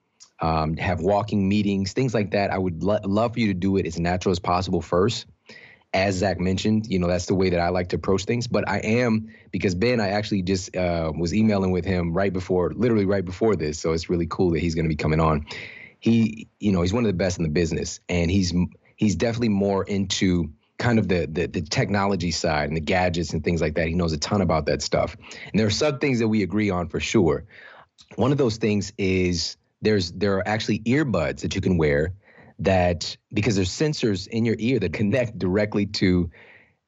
[0.41, 2.51] um, have walking meetings, things like that.
[2.51, 5.27] I would lo- love for you to do it as natural as possible first.
[5.95, 8.47] As Zach mentioned, you know, that's the way that I like to approach things.
[8.47, 12.73] But I am, because Ben, I actually just uh, was emailing with him right before,
[12.75, 13.81] literally right before this.
[13.81, 15.47] So it's really cool that he's going to be coming on
[16.01, 18.55] he, you know, he's one of the best in the business, and he's
[18.97, 23.45] he's definitely more into kind of the, the the technology side and the gadgets and
[23.45, 23.89] things like that.
[23.89, 25.17] He knows a ton about that stuff,
[25.51, 27.45] and there are some things that we agree on for sure.
[28.17, 32.15] One of those things is there's there are actually earbuds that you can wear
[32.61, 36.31] that because there's sensors in your ear that connect directly to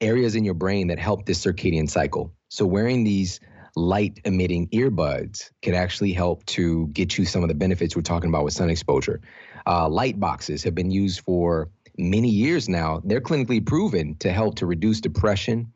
[0.01, 2.33] areas in your brain that help this circadian cycle.
[2.49, 3.41] So wearing these
[3.77, 8.29] light emitting earbuds can actually help to get you some of the benefits we're talking
[8.29, 9.21] about with sun exposure.
[9.67, 11.69] Uh, light boxes have been used for
[12.01, 13.01] many years now.
[13.05, 15.73] They're clinically proven to help to reduce depression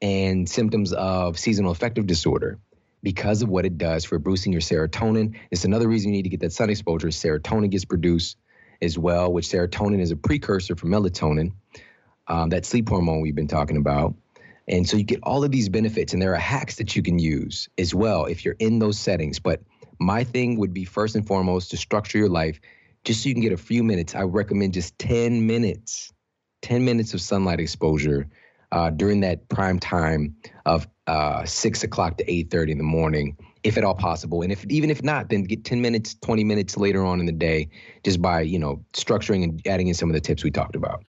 [0.00, 2.58] and symptoms of seasonal affective disorder
[3.02, 5.36] because of what it does for boosting your serotonin.
[5.50, 7.08] It's another reason you need to get that sun exposure.
[7.08, 8.38] Serotonin gets produced
[8.80, 11.52] as well, which serotonin is a precursor for melatonin,
[12.28, 14.14] um, that sleep hormone we've been talking about.
[14.66, 17.18] And so you get all of these benefits, and there are hacks that you can
[17.18, 19.38] use as well if you're in those settings.
[19.38, 19.60] But
[19.98, 22.60] my thing would be first and foremost to structure your life
[23.04, 24.14] just so you can get a few minutes.
[24.14, 26.12] I recommend just 10 minutes,
[26.62, 28.28] 10 minutes of sunlight exposure
[28.72, 30.34] uh, during that prime time
[30.66, 34.42] of uh, six o'clock to 8:30 in the morning, if at all possible.
[34.42, 37.32] And if even if not, then get 10 minutes, 20 minutes later on in the
[37.32, 37.68] day,
[38.04, 41.04] just by you know structuring and adding in some of the tips we talked about.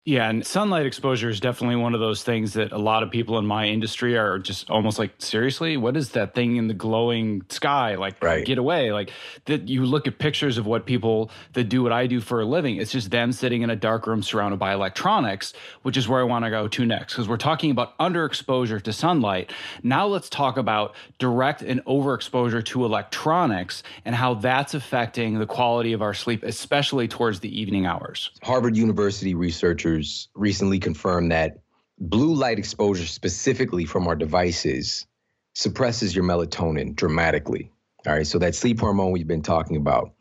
[0.06, 3.38] Yeah, and sunlight exposure is definitely one of those things that a lot of people
[3.38, 7.42] in my industry are just almost like, seriously, what is that thing in the glowing
[7.48, 7.94] sky?
[7.94, 8.44] Like, right.
[8.44, 8.92] get away.
[8.92, 9.10] Like,
[9.46, 12.44] that you look at pictures of what people that do what I do for a
[12.44, 16.20] living, it's just them sitting in a dark room surrounded by electronics, which is where
[16.20, 17.14] I want to go to next.
[17.14, 19.54] Because we're talking about underexposure to sunlight.
[19.82, 25.94] Now let's talk about direct and overexposure to electronics and how that's affecting the quality
[25.94, 28.32] of our sleep, especially towards the evening hours.
[28.42, 29.93] Harvard University researchers
[30.34, 31.58] recently confirmed that
[31.98, 35.06] blue light exposure, specifically from our devices,
[35.54, 37.70] suppresses your melatonin dramatically.
[38.06, 40.12] All right, so that sleep hormone we've been talking about.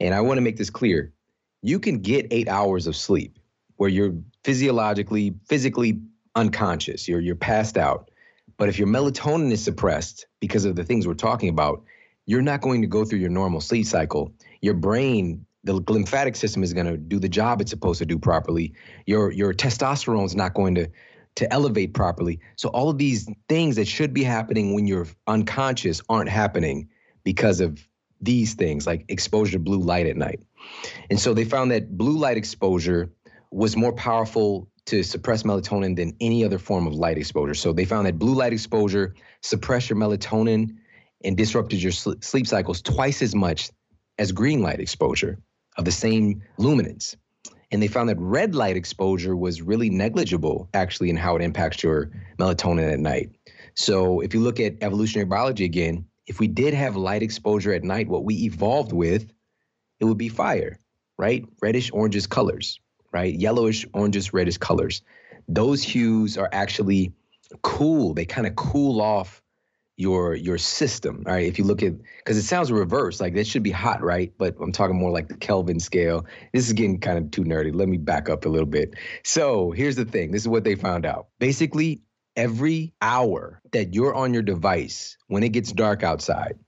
[0.00, 1.12] And I want to make this clear
[1.62, 3.38] you can get eight hours of sleep
[3.76, 4.14] where you're
[4.44, 5.98] physiologically, physically
[6.34, 8.10] unconscious, you're, you're passed out.
[8.56, 11.82] But if your melatonin is suppressed because of the things we're talking about,
[12.26, 14.32] you're not going to go through your normal sleep cycle.
[14.60, 18.18] Your brain the glymphatic system is going to do the job it's supposed to do
[18.18, 18.74] properly.
[19.06, 20.88] Your your testosterone is not going to
[21.36, 22.38] to elevate properly.
[22.56, 26.88] So all of these things that should be happening when you're unconscious aren't happening
[27.24, 27.84] because of
[28.20, 30.40] these things like exposure to blue light at night.
[31.10, 33.12] And so they found that blue light exposure
[33.50, 37.54] was more powerful to suppress melatonin than any other form of light exposure.
[37.54, 40.76] So they found that blue light exposure suppressed your melatonin
[41.24, 43.70] and disrupted your sleep cycles twice as much
[44.18, 45.38] as green light exposure
[45.76, 47.16] of the same luminance.
[47.70, 51.82] And they found that red light exposure was really negligible, actually, in how it impacts
[51.82, 53.30] your melatonin at night.
[53.74, 57.82] So, if you look at evolutionary biology again, if we did have light exposure at
[57.82, 59.30] night, what we evolved with,
[59.98, 60.78] it would be fire,
[61.18, 61.44] right?
[61.60, 62.78] Reddish, oranges colors,
[63.12, 63.34] right?
[63.34, 65.02] Yellowish, oranges, reddish colors.
[65.48, 67.12] Those hues are actually
[67.62, 68.14] cool.
[68.14, 69.42] They kind of cool off
[69.96, 71.22] your your system.
[71.26, 71.46] All right.
[71.46, 74.32] If you look at because it sounds reverse, like that should be hot, right?
[74.36, 76.26] But I'm talking more like the Kelvin scale.
[76.52, 77.74] This is getting kind of too nerdy.
[77.74, 78.94] Let me back up a little bit.
[79.22, 80.32] So here's the thing.
[80.32, 81.28] This is what they found out.
[81.38, 82.02] Basically,
[82.36, 86.58] every hour that you're on your device when it gets dark outside,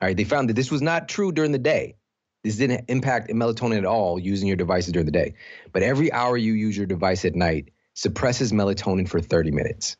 [0.00, 1.96] all right, they found that this was not true during the day.
[2.44, 5.34] This didn't impact melatonin at all using your devices during the day.
[5.72, 9.96] But every hour you use your device at night suppresses melatonin for 30 minutes.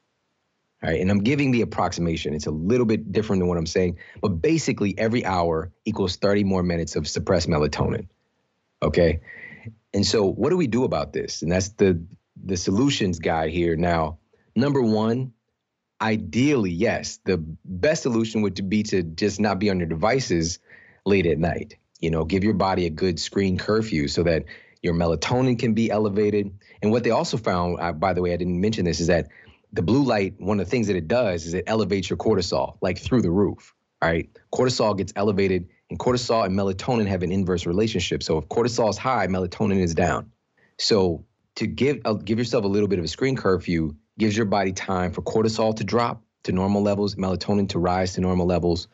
[0.82, 2.34] All right, and I'm giving the approximation.
[2.34, 6.44] It's a little bit different than what I'm saying, but basically every hour equals 30
[6.44, 8.06] more minutes of suppressed melatonin.
[8.80, 9.20] Okay.
[9.92, 11.42] And so what do we do about this?
[11.42, 12.00] And that's the
[12.44, 13.74] the solutions guy here.
[13.74, 14.18] Now,
[14.54, 15.32] number one,
[16.00, 20.60] ideally, yes, the best solution would be to just not be on your devices
[21.04, 21.76] late at night.
[22.00, 24.44] You know, give your body a good screen curfew so that
[24.82, 26.56] your melatonin can be elevated.
[26.80, 29.26] And what they also found, uh, by the way, I didn't mention this, is that
[29.72, 32.78] the blue light, one of the things that it does is it elevates your cortisol
[32.80, 33.74] like through the roof.
[34.02, 34.30] Right.
[34.52, 38.22] Cortisol gets elevated, and cortisol and melatonin have an inverse relationship.
[38.22, 40.30] So if cortisol is high, melatonin is down.
[40.78, 41.24] So
[41.56, 44.72] to give uh, give yourself a little bit of a screen curfew gives your body
[44.72, 48.86] time for cortisol to drop to normal levels, melatonin to rise to normal levels,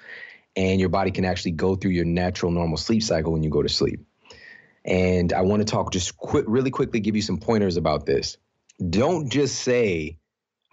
[0.57, 3.62] and your body can actually go through your natural normal sleep cycle when you go
[3.62, 4.01] to sleep.
[4.85, 8.37] And I want to talk just quick, really quickly, give you some pointers about this.
[8.91, 10.18] Don't just say,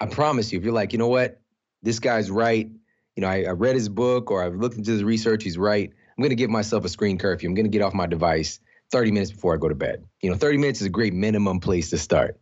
[0.02, 1.39] I promise you, if you're like, you know what,
[1.84, 2.68] this guy's right.
[3.16, 5.91] You know, I, I read his book or I've looked into his research, he's right.
[5.91, 7.47] I'm going to give myself a screen curfew.
[7.47, 8.60] I'm going to get off my device
[8.91, 10.04] 30 minutes before I go to bed.
[10.24, 12.39] You know, 30 minutes is a great minimum place to start.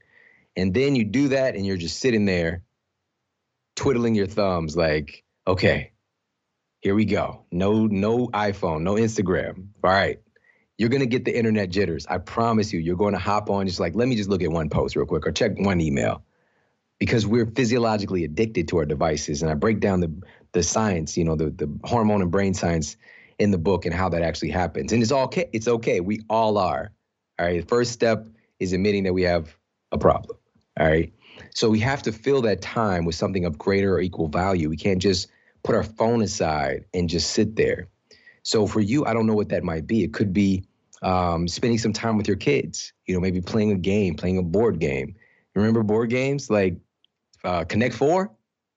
[0.55, 2.63] And then you do that and you're just sitting there
[3.75, 5.91] twiddling your thumbs like, okay,
[6.79, 7.43] here we go.
[7.51, 9.67] No, no iPhone, no Instagram.
[9.83, 10.19] All right
[10.77, 12.07] you're to get the internet jitters.
[12.07, 14.49] I promise you, you're going to hop on just like, let me just look at
[14.49, 16.23] one post real quick or check one email
[16.99, 19.41] because we're physiologically addicted to our devices.
[19.41, 20.11] And I break down the,
[20.51, 22.97] the science, you know, the, the hormone and brain science
[23.39, 24.91] in the book and how that actually happens.
[24.91, 25.49] And it's all okay.
[25.53, 26.01] It's okay.
[26.01, 26.91] We all are.
[27.39, 27.61] All right.
[27.61, 28.27] The first step
[28.59, 29.55] is admitting that we have
[29.93, 30.37] a problem.
[30.77, 31.13] All right.
[31.55, 34.69] So we have to fill that time with something of greater or equal value.
[34.69, 35.29] We can't just
[35.63, 37.87] put our phone aside and just sit there.
[38.43, 40.03] So for you, I don't know what that might be.
[40.03, 40.65] It could be
[41.01, 42.91] um, spending some time with your kids.
[43.05, 45.15] You know, maybe playing a game, playing a board game.
[45.55, 46.75] Remember board games like
[47.43, 48.31] uh, Connect Four,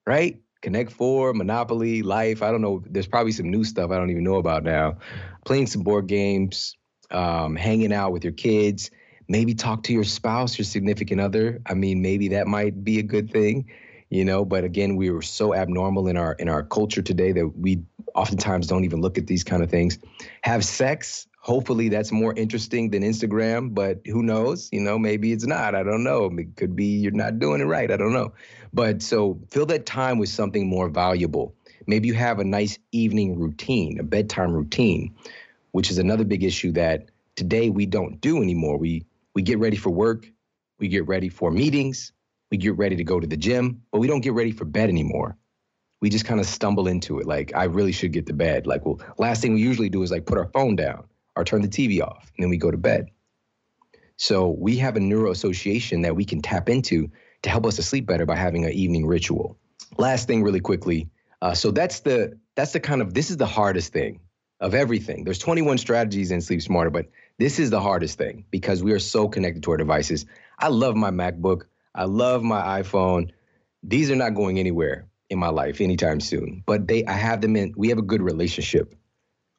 [0.05, 0.39] right?
[0.61, 2.41] Connect Four, Monopoly, Life.
[2.41, 2.83] I don't know.
[2.89, 4.97] There's probably some new stuff I don't even know about now.
[5.45, 6.77] Playing some board games,
[7.11, 8.89] um, hanging out with your kids.
[9.27, 11.61] Maybe talk to your spouse, your significant other.
[11.65, 13.69] I mean, maybe that might be a good thing,
[14.09, 14.45] you know.
[14.45, 17.83] But again, we were so abnormal in our in our culture today that we
[18.15, 19.97] oftentimes don't even look at these kind of things.
[20.41, 24.69] Have sex hopefully that's more interesting than Instagram, but who knows?
[24.71, 25.75] You know, maybe it's not.
[25.75, 26.31] I don't know.
[26.37, 27.91] It could be you're not doing it right.
[27.91, 28.33] I don't know.
[28.73, 31.53] But so fill that time with something more valuable.
[31.85, 35.15] Maybe you have a nice evening routine, a bedtime routine,
[35.71, 38.77] which is another big issue that today we don't do anymore.
[38.77, 40.25] We we get ready for work,
[40.79, 42.13] we get ready for meetings,
[42.51, 44.87] we get ready to go to the gym, but we don't get ready for bed
[44.87, 45.35] anymore.
[45.99, 48.65] We just kind of stumble into it like I really should get to bed.
[48.65, 51.05] Like, well, last thing we usually do is like put our phone down
[51.35, 53.07] or turn the TV off, and then we go to bed.
[54.17, 57.09] So we have a neuro association that we can tap into
[57.41, 59.57] to help us to sleep better by having an evening ritual.
[59.97, 61.09] Last thing, really quickly.
[61.41, 64.21] Uh, so that's the that's the kind of this is the hardest thing
[64.59, 65.25] of everything.
[65.25, 67.07] There's 21 strategies in Sleep Smarter, but
[67.37, 70.25] this is the hardest thing because we are so connected to our devices.
[70.57, 71.63] I love my MacBook.
[71.93, 73.31] I love my iPhone.
[73.83, 76.63] These are not going anywhere in my life anytime soon.
[76.65, 78.95] But they I have them in we have a good relationship.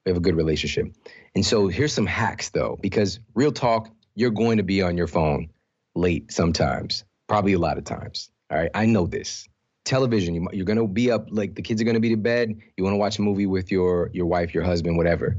[0.05, 0.93] We have a good relationship.
[1.35, 5.07] And so here's some hacks though, because real talk, you're going to be on your
[5.07, 5.49] phone
[5.95, 8.31] late sometimes, probably a lot of times.
[8.51, 8.71] All right.
[8.75, 9.49] I know this.
[9.85, 12.17] Television, you, you're going to be up, like the kids are going to be to
[12.17, 12.57] bed.
[12.77, 15.37] You want to watch a movie with your, your wife, your husband, whatever.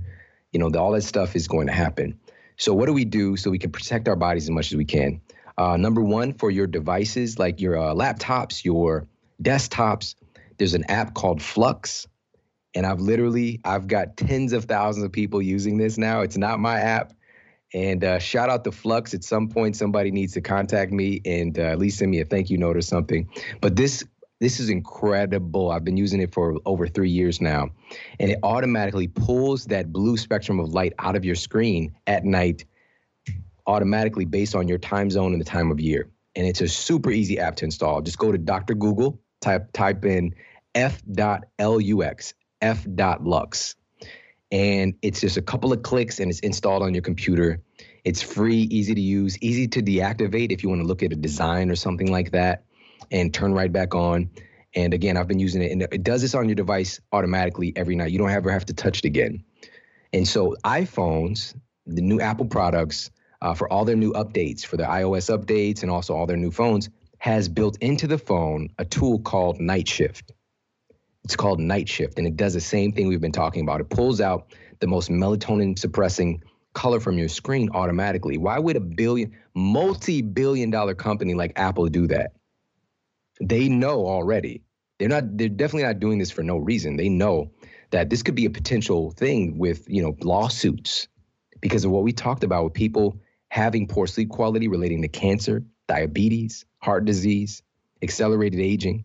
[0.51, 2.19] You know, the, all that stuff is going to happen.
[2.57, 4.85] So, what do we do so we can protect our bodies as much as we
[4.85, 5.21] can?
[5.57, 9.07] Uh, number one, for your devices like your uh, laptops, your
[9.41, 10.15] desktops,
[10.57, 12.07] there's an app called f.lux
[12.75, 16.21] and I've literally I've got tens of thousands of people using this now.
[16.21, 17.13] It's not my app.
[17.73, 19.13] And uh, shout out to f.lux.
[19.13, 22.25] At some point, somebody needs to contact me and uh, at least send me a
[22.25, 23.29] thank you note or something.
[23.61, 24.03] But this
[24.41, 25.71] this is incredible.
[25.71, 27.69] I've been using it for over three years now,
[28.19, 32.65] and it automatically pulls that blue spectrum of light out of your screen at night,
[33.65, 36.09] automatically based on your time zone and the time of year.
[36.35, 38.01] And it's a super easy app to install.
[38.01, 38.75] Just go to Dr.
[38.75, 40.35] Google, type type in
[40.75, 43.75] f.lux f.lux.
[44.51, 47.61] And it's just a couple of clicks and it's installed on your computer.
[48.03, 51.15] It's free, easy to use, easy to deactivate if you want to look at a
[51.15, 52.63] design or something like that
[53.11, 54.29] and turn right back on.
[54.75, 57.95] And again, I've been using it and it does this on your device automatically every
[57.95, 58.11] night.
[58.11, 59.43] You don't ever have to touch it again.
[60.13, 63.09] And so iPhones, the new Apple products,
[63.41, 66.51] uh, for all their new updates, for the iOS updates and also all their new
[66.51, 70.31] phones, has built into the phone a tool called Night Shift.
[71.25, 73.81] It's called Night Shift, and it does the same thing we've been talking about.
[73.81, 76.43] It pulls out the most melatonin suppressing
[76.75, 78.37] color from your screen automatically.
[78.37, 82.33] Why would a billion, multi billion dollar company like Apple do that?
[83.41, 84.61] They know already.
[84.99, 86.95] They're not, they're definitely not doing this for no reason.
[86.95, 87.49] They know
[87.89, 91.07] that this could be a potential thing with, you know, lawsuits
[91.59, 93.19] because of what we talked about with people
[93.49, 97.63] having poor sleep quality relating to cancer, diabetes, heart disease,
[98.03, 99.04] accelerated aging.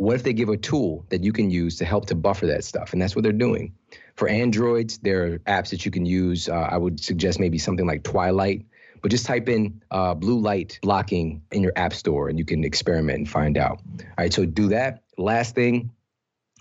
[0.00, 2.64] What if they give a tool that you can use to help to buffer that
[2.64, 2.94] stuff?
[2.94, 3.74] And that's what they're doing.
[4.16, 6.48] For Androids, there are apps that you can use.
[6.48, 8.64] Uh, I would suggest maybe something like Twilight,
[9.02, 12.64] but just type in uh, blue light blocking in your app store and you can
[12.64, 13.82] experiment and find out.
[13.98, 15.02] All right, so do that.
[15.18, 15.90] Last thing,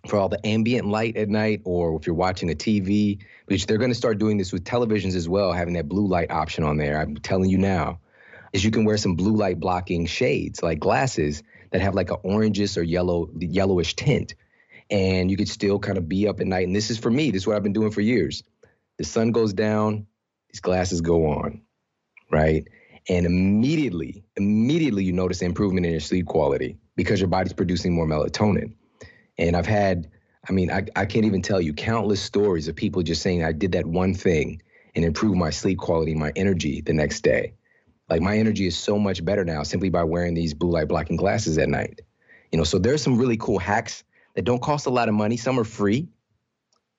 [0.06, 3.78] for all the ambient light at night or if you're watching a TV, which they're
[3.78, 6.76] going to start doing this with televisions as well, having that blue light option on
[6.76, 7.00] there.
[7.00, 8.00] I'm telling you now,
[8.52, 12.18] is you can wear some blue light blocking shades like glasses that have like an
[12.24, 14.36] orangish or yellow yellowish tint.
[14.90, 16.66] And you could still kind of be up at night.
[16.66, 18.44] And this is for me, this is what I've been doing for years.
[18.98, 20.08] The sun goes down,
[20.52, 21.62] these glasses go on,
[22.32, 22.68] right?
[23.08, 28.06] And immediately, immediately you notice improvement in your sleep quality because your body's producing more
[28.06, 28.74] melatonin.
[29.38, 30.12] And I've had,
[30.48, 33.52] I mean, I, I can't even tell you countless stories of people just saying I
[33.52, 34.62] did that one thing
[34.96, 37.54] and improved my sleep quality, my energy the next day.
[38.10, 41.16] Like my energy is so much better now simply by wearing these blue light blocking
[41.16, 42.02] glasses at night.
[42.52, 44.04] You know, so there's some really cool hacks
[44.36, 45.38] that don't cost a lot of money.
[45.38, 46.10] Some are free.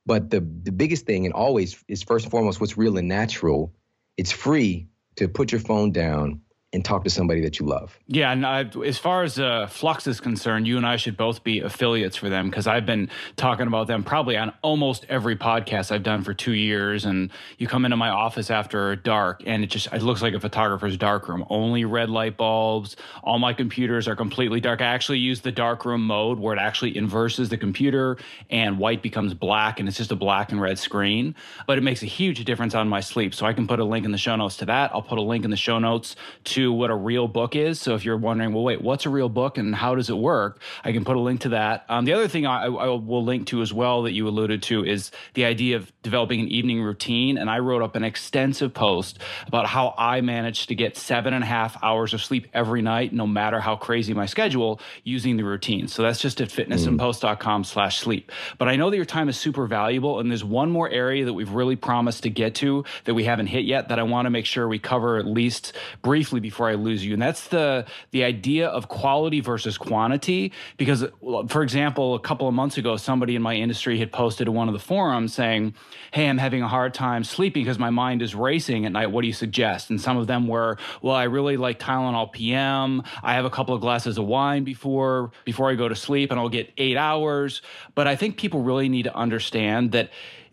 [0.07, 3.75] But the the biggest thing and always is first and foremost what's real and natural.
[4.17, 6.43] It's free to put your phone down
[6.73, 7.99] and talk to somebody that you love.
[8.07, 11.43] Yeah, and I, as far as uh, f.lux is concerned, you and I should both
[11.43, 15.91] be affiliates for them because I've been talking about them probably on almost every podcast
[15.91, 17.05] I've done for two years.
[17.05, 20.39] And you come into my office after dark, and it just it looks like a
[20.39, 21.45] photographer's darkroom.
[21.51, 22.95] Only red light bulbs.
[23.25, 24.81] All my computers are completely dark.
[24.81, 28.17] I actually use the darkroom mode where it actually inverses the computer,
[28.49, 31.35] and white becomes black, and it's just a black and red screen.
[31.67, 33.35] But it makes a huge difference on my sleep.
[33.35, 34.93] So I can put a link in the show notes to that.
[34.95, 36.15] I'll put a link in the show notes
[36.45, 37.81] to to what a real book is.
[37.81, 40.61] So if you're wondering, well, wait, what's a real book and how does it work?
[40.85, 41.85] I can put a link to that.
[41.89, 44.85] Um, the other thing I, I, will link to as well that you alluded to
[44.85, 47.39] is the idea of developing an evening routine.
[47.39, 51.45] And I wrote up an extensive post about how I managed to get seven and
[51.45, 55.45] a half hours of sleep every night, no matter how crazy my schedule, using the
[55.45, 55.89] routine.
[55.89, 58.31] So that's just at fitnessinpost.com slash sleep.
[58.59, 60.21] But I know that your time is super valuable.
[60.21, 63.47] And there's one more area that we've really promised to get to that we haven't
[63.47, 66.75] hit yet that I want to make sure we cover at least briefly before I
[66.75, 67.13] lose you.
[67.13, 70.53] And that's the the idea of quality versus quantity.
[70.77, 71.07] Because,
[71.49, 74.69] for example, a couple of months ago, somebody in my industry had posted to one
[74.69, 75.75] of the forums saying,
[76.13, 79.11] "Hey, I'm having a hard time sleeping because my mind is racing at night.
[79.11, 83.03] What do you suggest?" And some of them were, "Well, I really like Tylenol PM.
[83.23, 86.41] I have a couple of glasses of wine before before I go to sleep, and
[86.41, 87.63] I'll get eight hours."
[87.95, 90.11] But I think people really need to understand that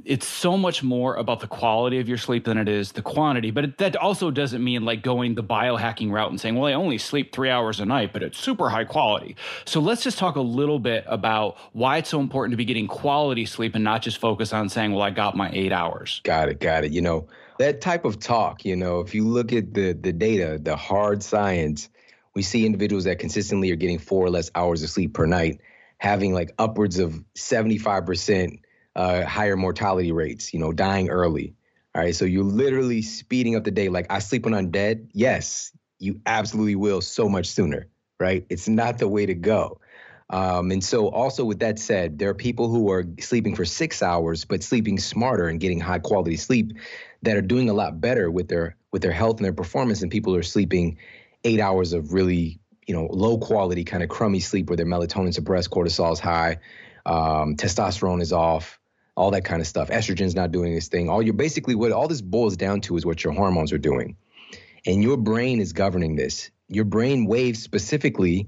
[0.07, 3.51] it's so much more about the quality of your sleep than it is the quantity.
[3.51, 6.73] But it, that also doesn't mean like going the biohacking route and saying, well, I
[6.73, 9.35] only sleep three hours a night, but it's super high quality.
[9.65, 12.87] So let's just talk a little bit about why it's so important to be getting
[12.87, 16.21] quality sleep and not just focus on saying, well, I got my eight hours.
[16.23, 16.61] Got it.
[16.61, 16.93] Got it.
[16.93, 17.27] You know,
[17.59, 21.21] that type of talk, you know, if you look at the the data, the hard
[21.21, 21.89] science,
[22.33, 25.59] we see individuals that consistently are getting four or less hours of sleep per night
[25.99, 28.59] having like upwards of 75%
[28.97, 31.53] uh, higher mortality rates, you know, dying early.
[31.95, 32.15] All right.
[32.15, 33.89] So you're literally speeding up the day.
[33.89, 35.09] Like I sleep when I'm dead.
[35.13, 37.87] Yes, you absolutely will so much sooner.
[38.19, 38.45] Right.
[38.49, 39.79] It's not the way to go.
[40.29, 44.03] Um, and so, also with that said, there are people who are sleeping for six
[44.03, 46.73] hours, but sleeping smarter and getting high quality sleep
[47.21, 50.09] that are doing a lot better with their with their health and their performance than
[50.09, 50.97] people who are sleeping
[51.43, 55.33] eight hours of really you know low quality kind of crummy sleep where their melatonin
[55.33, 56.57] suppressed, cortisol is high,
[57.05, 58.79] um, testosterone is off,
[59.17, 59.89] all that kind of stuff.
[59.89, 61.09] Estrogen's not doing this thing.
[61.09, 64.15] All you're basically what all this boils down to is what your hormones are doing.
[64.85, 66.51] And your brain is governing this.
[66.69, 68.47] Your brain waves specifically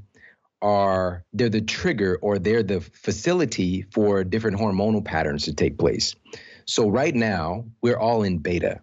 [0.62, 6.16] are they're the trigger or they're the facility for different hormonal patterns to take place.
[6.66, 8.82] So right now, we're all in beta.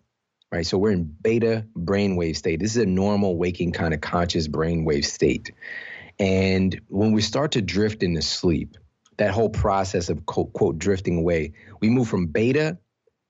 [0.50, 0.66] Right?
[0.66, 2.60] So we're in beta brainwave state.
[2.60, 5.52] This is a normal waking kind of conscious brainwave state.
[6.18, 8.76] And when we start to drift into sleep,
[9.18, 11.52] that whole process of quote, quote drifting away.
[11.80, 12.78] We move from beta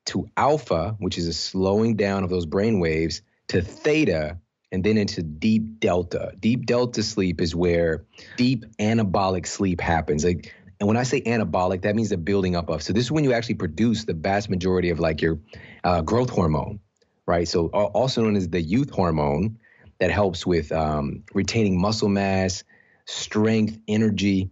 [0.06, 4.38] to alpha, which is a slowing down of those brain waves, to theta,
[4.72, 6.32] and then into deep delta.
[6.38, 8.04] Deep delta sleep is where
[8.36, 10.24] deep anabolic sleep happens.
[10.24, 12.82] Like, and when I say anabolic, that means the building up of.
[12.82, 15.38] So this is when you actually produce the vast majority of like your
[15.84, 16.80] uh, growth hormone,
[17.26, 17.48] right?
[17.48, 19.58] So also known as the youth hormone
[19.98, 22.64] that helps with um, retaining muscle mass,
[23.06, 24.50] strength, energy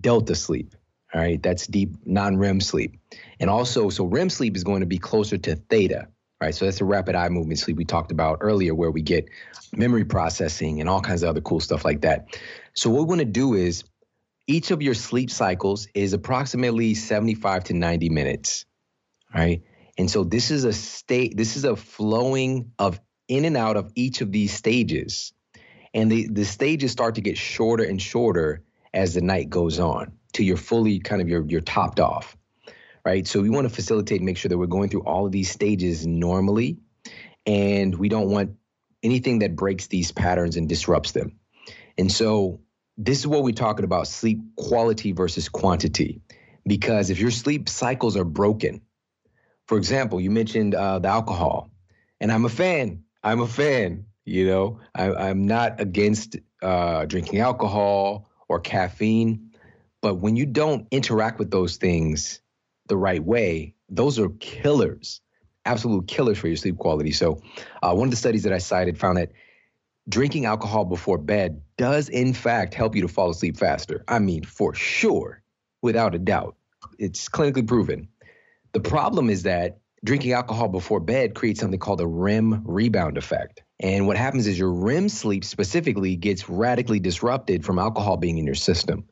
[0.00, 0.74] delta sleep.
[1.14, 2.98] All right, that's deep non REM sleep.
[3.40, 6.08] And also, so REM sleep is going to be closer to theta.
[6.40, 9.28] Right, so that's the rapid eye movement sleep we talked about earlier, where we get
[9.76, 12.38] memory processing and all kinds of other cool stuff like that.
[12.74, 13.82] So, what we want to do is
[14.46, 18.64] each of your sleep cycles is approximately 75 to 90 minutes.
[19.34, 19.62] Right,
[19.98, 23.92] And so this is a state, this is a flowing of in and out of
[23.94, 25.34] each of these stages.
[25.92, 28.62] And the, the stages start to get shorter and shorter
[28.94, 32.36] as the night goes on till you're fully kind of you're, you're topped off.
[33.04, 33.26] Right.
[33.26, 36.06] So we want to facilitate, make sure that we're going through all of these stages
[36.06, 36.78] normally.
[37.46, 38.56] And we don't want
[39.02, 41.38] anything that breaks these patterns and disrupts them.
[41.96, 42.60] And so
[42.98, 46.20] this is what we're talking about sleep quality versus quantity.
[46.66, 48.82] Because if your sleep cycles are broken,
[49.66, 51.70] for example, you mentioned uh, the alcohol,
[52.20, 53.04] and I'm a fan.
[53.22, 54.06] I'm a fan.
[54.24, 59.50] You know, I, am not against uh, drinking alcohol or caffeine,
[60.00, 62.40] but when you don't interact with those things
[62.88, 65.20] the right way, those are killers,
[65.64, 67.12] absolute killers for your sleep quality.
[67.12, 67.42] So,
[67.82, 69.32] uh, one of the studies that I cited found that
[70.08, 74.04] drinking alcohol before bed does, in fact, help you to fall asleep faster.
[74.08, 75.42] I mean, for sure,
[75.82, 76.56] without a doubt.
[76.98, 78.08] It's clinically proven.
[78.72, 83.62] The problem is that drinking alcohol before bed creates something called a REM rebound effect.
[83.80, 88.44] And what happens is your REM sleep specifically gets radically disrupted from alcohol being in
[88.44, 89.04] your system.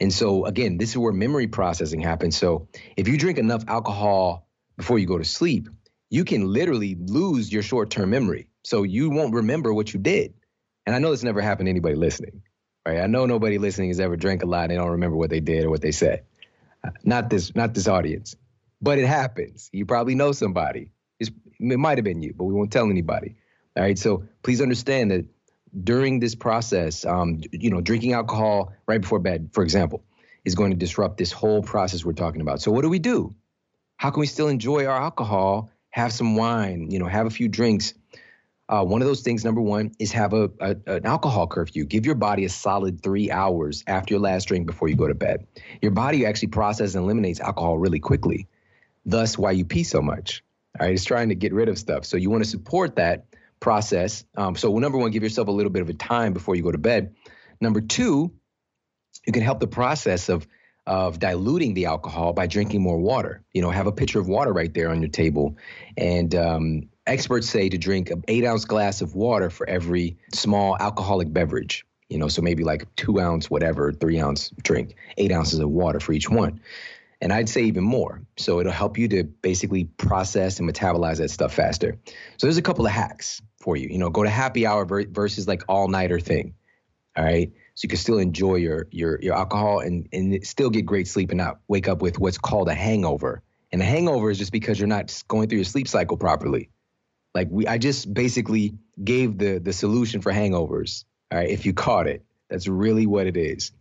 [0.00, 2.36] And so, again, this is where memory processing happens.
[2.36, 5.68] So, if you drink enough alcohol before you go to sleep,
[6.08, 8.48] you can literally lose your short term memory.
[8.64, 10.34] So, you won't remember what you did.
[10.86, 12.42] And I know this never happened to anybody listening,
[12.86, 13.00] right?
[13.00, 15.40] I know nobody listening has ever drank a lot and they don't remember what they
[15.40, 16.24] did or what they said.
[16.82, 18.36] Uh, not this, not this audience,
[18.80, 19.68] but it happens.
[19.72, 20.92] You probably know somebody.
[21.18, 23.34] It's, it might have been you, but we won't tell anybody.
[23.78, 23.98] All right.
[23.98, 25.24] So please understand that
[25.84, 30.02] during this process, um, you know, drinking alcohol right before bed, for example,
[30.44, 32.60] is going to disrupt this whole process we're talking about.
[32.60, 33.36] So what do we do?
[33.96, 37.46] How can we still enjoy our alcohol, have some wine, you know, have a few
[37.48, 37.94] drinks?
[38.68, 41.84] Uh, one of those things, number one, is have a, a, an alcohol curfew.
[41.84, 45.14] Give your body a solid three hours after your last drink before you go to
[45.14, 45.46] bed.
[45.80, 48.48] Your body actually processes and eliminates alcohol really quickly.
[49.06, 50.42] Thus, why you pee so much.
[50.78, 52.04] All right, it's trying to get rid of stuff.
[52.04, 53.27] So you want to support that
[53.60, 54.24] process.
[54.36, 56.72] Um, so number one, give yourself a little bit of a time before you go
[56.72, 57.14] to bed.
[57.60, 58.32] Number two,
[59.26, 60.46] you can help the process of
[60.86, 63.44] of diluting the alcohol by drinking more water.
[63.52, 65.58] You know, have a pitcher of water right there on your table,
[65.98, 70.76] and um, experts say to drink an eight ounce glass of water for every small
[70.80, 71.84] alcoholic beverage.
[72.08, 76.00] You know, so maybe like two ounce, whatever, three ounce drink, eight ounces of water
[76.00, 76.60] for each one.
[77.20, 78.22] And I'd say even more.
[78.36, 81.98] So it'll help you to basically process and metabolize that stuff faster.
[82.36, 83.88] So there's a couple of hacks for you.
[83.88, 86.54] You know, go to happy hour versus like all nighter thing.
[87.16, 87.52] All right.
[87.74, 91.30] So you can still enjoy your your your alcohol and and still get great sleep
[91.30, 93.42] and not wake up with what's called a hangover.
[93.72, 96.70] And a hangover is just because you're not going through your sleep cycle properly.
[97.34, 101.04] Like we I just basically gave the the solution for hangovers.
[101.32, 101.50] All right.
[101.50, 103.72] If you caught it, that's really what it is.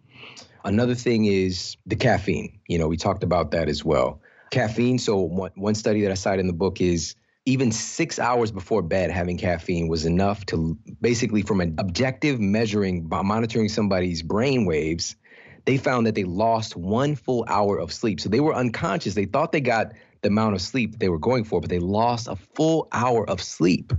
[0.64, 2.60] Another thing is the caffeine.
[2.68, 4.22] You know, we talked about that as well.
[4.52, 5.00] Caffeine.
[5.00, 7.16] So one, one study that I cited in the book is
[7.48, 13.08] even six hours before bed having caffeine was enough to basically from an objective measuring
[13.08, 15.16] by monitoring somebody's brain waves
[15.64, 19.24] they found that they lost one full hour of sleep so they were unconscious they
[19.24, 22.36] thought they got the amount of sleep they were going for but they lost a
[22.36, 23.94] full hour of sleep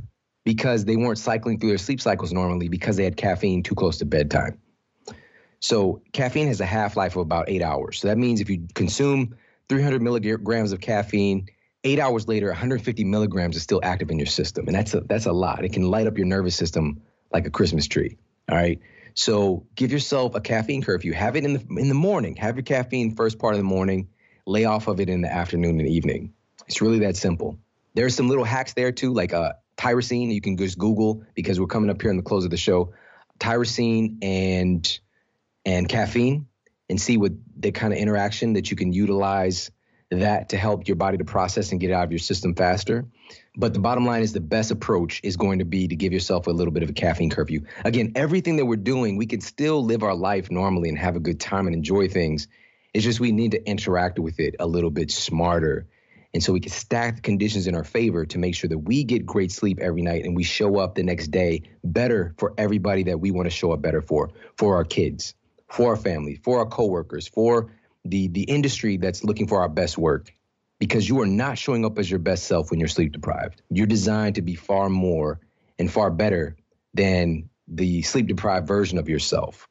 [0.44, 3.96] because they weren't cycling through their sleep cycles normally because they had caffeine too close
[3.96, 4.58] to bedtime
[5.60, 8.00] so caffeine has a half-life of about eight hours.
[8.00, 9.36] So that means if you consume
[9.68, 11.48] 300 milligrams of caffeine,
[11.84, 15.26] eight hours later, 150 milligrams is still active in your system, and that's a that's
[15.26, 15.64] a lot.
[15.64, 17.02] It can light up your nervous system
[17.32, 18.16] like a Christmas tree.
[18.48, 18.80] All right.
[19.14, 21.12] So give yourself a caffeine curfew.
[21.12, 22.36] Have it in the in the morning.
[22.36, 24.08] Have your caffeine first part of the morning.
[24.46, 26.32] Lay off of it in the afternoon and evening.
[26.66, 27.58] It's really that simple.
[27.94, 30.32] There are some little hacks there too, like uh, tyrosine.
[30.32, 32.92] You can just Google because we're coming up here in the close of the show.
[33.40, 35.00] Tyrosine and
[35.68, 36.46] and caffeine
[36.88, 39.70] and see what the kind of interaction that you can utilize
[40.10, 43.04] that to help your body to process and get out of your system faster.
[43.54, 46.46] But the bottom line is the best approach is going to be to give yourself
[46.46, 47.66] a little bit of a caffeine curfew.
[47.84, 51.20] Again, everything that we're doing, we can still live our life normally and have a
[51.20, 52.48] good time and enjoy things.
[52.94, 55.86] It's just we need to interact with it a little bit smarter.
[56.32, 59.04] And so we can stack the conditions in our favor to make sure that we
[59.04, 63.02] get great sleep every night and we show up the next day better for everybody
[63.04, 65.34] that we want to show up better for, for our kids,
[65.68, 67.70] for our family, for our coworkers, for
[68.04, 70.32] the the industry that's looking for our best work
[70.78, 73.62] because you are not showing up as your best self when you're sleep deprived.
[73.70, 75.40] You're designed to be far more
[75.78, 76.56] and far better
[76.94, 79.68] than the sleep deprived version of yourself.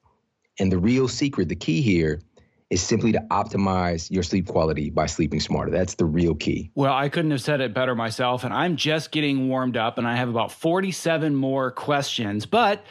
[0.60, 2.22] And the real secret, the key here
[2.70, 5.72] is simply to optimize your sleep quality by sleeping smarter.
[5.72, 6.70] That's the real key.
[6.76, 8.43] Well, I couldn't have said it better myself.
[8.43, 12.45] And I'm just getting warmed up, and I have about 47 more questions.
[12.45, 12.84] But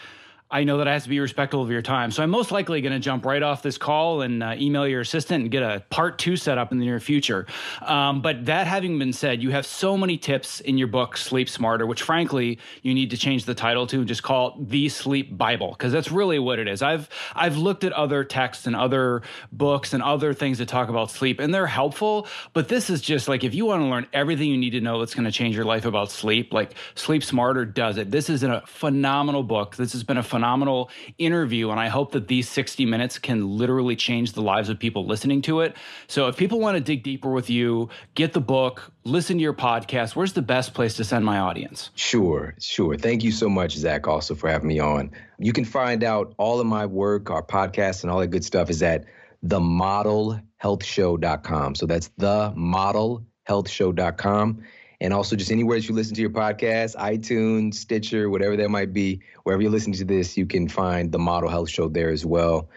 [0.49, 2.13] I know that I have to be respectful of your time.
[2.13, 5.01] So I'm most likely going to jump right off this call and uh, email your
[5.01, 7.47] assistant and get a part two set up in the near future.
[7.83, 11.49] Um, but that having been said, you have so many tips in your book, Sleep
[11.49, 14.89] Smarter, which frankly, you need to change the title to and just call it the
[14.89, 16.81] Sleep Bible, because that's really what it is.
[16.81, 21.11] I've, I've looked at other texts and other books and other things that talk about
[21.11, 22.29] sleep, and they're helpful.
[22.53, 25.01] But this is just like if you want to learn everything you need to know
[25.01, 28.13] that's going to change your life about sleep, like Sleep Smarter does it.
[28.13, 29.75] This is a phenomenal book.
[29.75, 31.71] This has been a phenomenal interview.
[31.71, 35.41] And I hope that these 60 minutes can literally change the lives of people listening
[35.43, 35.75] to it.
[36.09, 39.55] So if people want to dig deeper with you, get the book, listen to your
[39.55, 41.89] podcast, where's the best place to send my audience?
[41.95, 42.99] Sure, sure.
[42.99, 45.11] Thank you so much, Zach, also for having me on.
[45.39, 48.69] You can find out all of my work, our podcast, and all that good stuff
[48.69, 49.07] is at
[49.43, 51.75] themodelhealthshow.com.
[51.77, 54.63] So that's themodelhealthshow.com
[55.01, 58.93] and also just anywhere that you listen to your podcast, iTunes, Stitcher, whatever that might
[58.93, 62.25] be, wherever you're listening to this, you can find the Model Health Show there as
[62.25, 62.69] well.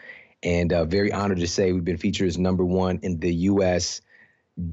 [0.43, 4.01] And uh, very honored to say we've been featured as number one in the U.S.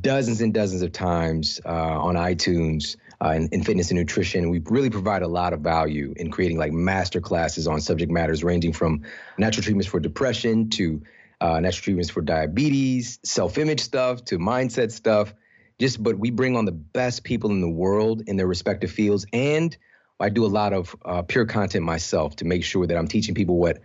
[0.01, 4.51] dozens and dozens of times uh, on iTunes uh, in, in, fitness and nutrition.
[4.51, 8.45] We really provide a lot of value in creating like master classes on subject matters
[8.45, 9.03] ranging from
[9.39, 11.03] natural treatments for depression to
[11.41, 15.35] uh, natural treatments for diabetes, self-image stuff to mindset stuff
[15.79, 19.27] just but we bring on the best people in the world in their respective fields.
[19.33, 19.77] And
[20.19, 23.35] i do a lot of uh, pure content myself to make sure that i'm teaching
[23.35, 23.83] people what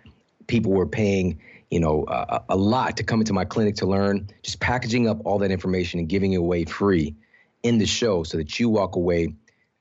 [0.48, 1.38] people were paying
[1.72, 4.30] you know uh, a lot to come into my clinic to learn.
[4.44, 7.16] Just packaging up all that information and giving it away free
[7.64, 9.34] in the show so that you walk away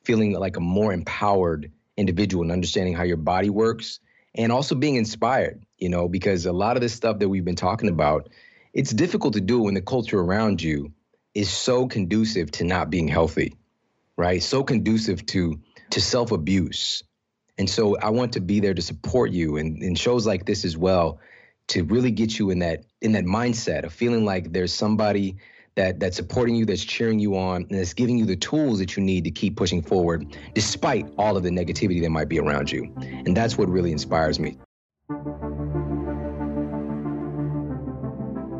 [0.04, 4.00] feeling like a more empowered individual and understanding how your body works
[4.34, 7.56] and also being inspired you know because a lot of this stuff that we've been
[7.56, 8.28] talking about
[8.72, 10.92] it's difficult to do when the culture around you
[11.34, 13.56] is so conducive to not being healthy,
[14.16, 14.42] right?
[14.42, 15.60] So conducive to
[15.90, 17.02] to self abuse.
[17.58, 20.64] And so I want to be there to support you and in shows like this
[20.64, 21.20] as well
[21.68, 25.36] to really get you in that in that mindset of feeling like there's somebody
[25.76, 28.96] that that's supporting you, that's cheering you on, and that's giving you the tools that
[28.96, 32.70] you need to keep pushing forward despite all of the negativity that might be around
[32.70, 32.92] you.
[33.00, 34.58] And that's what really inspires me.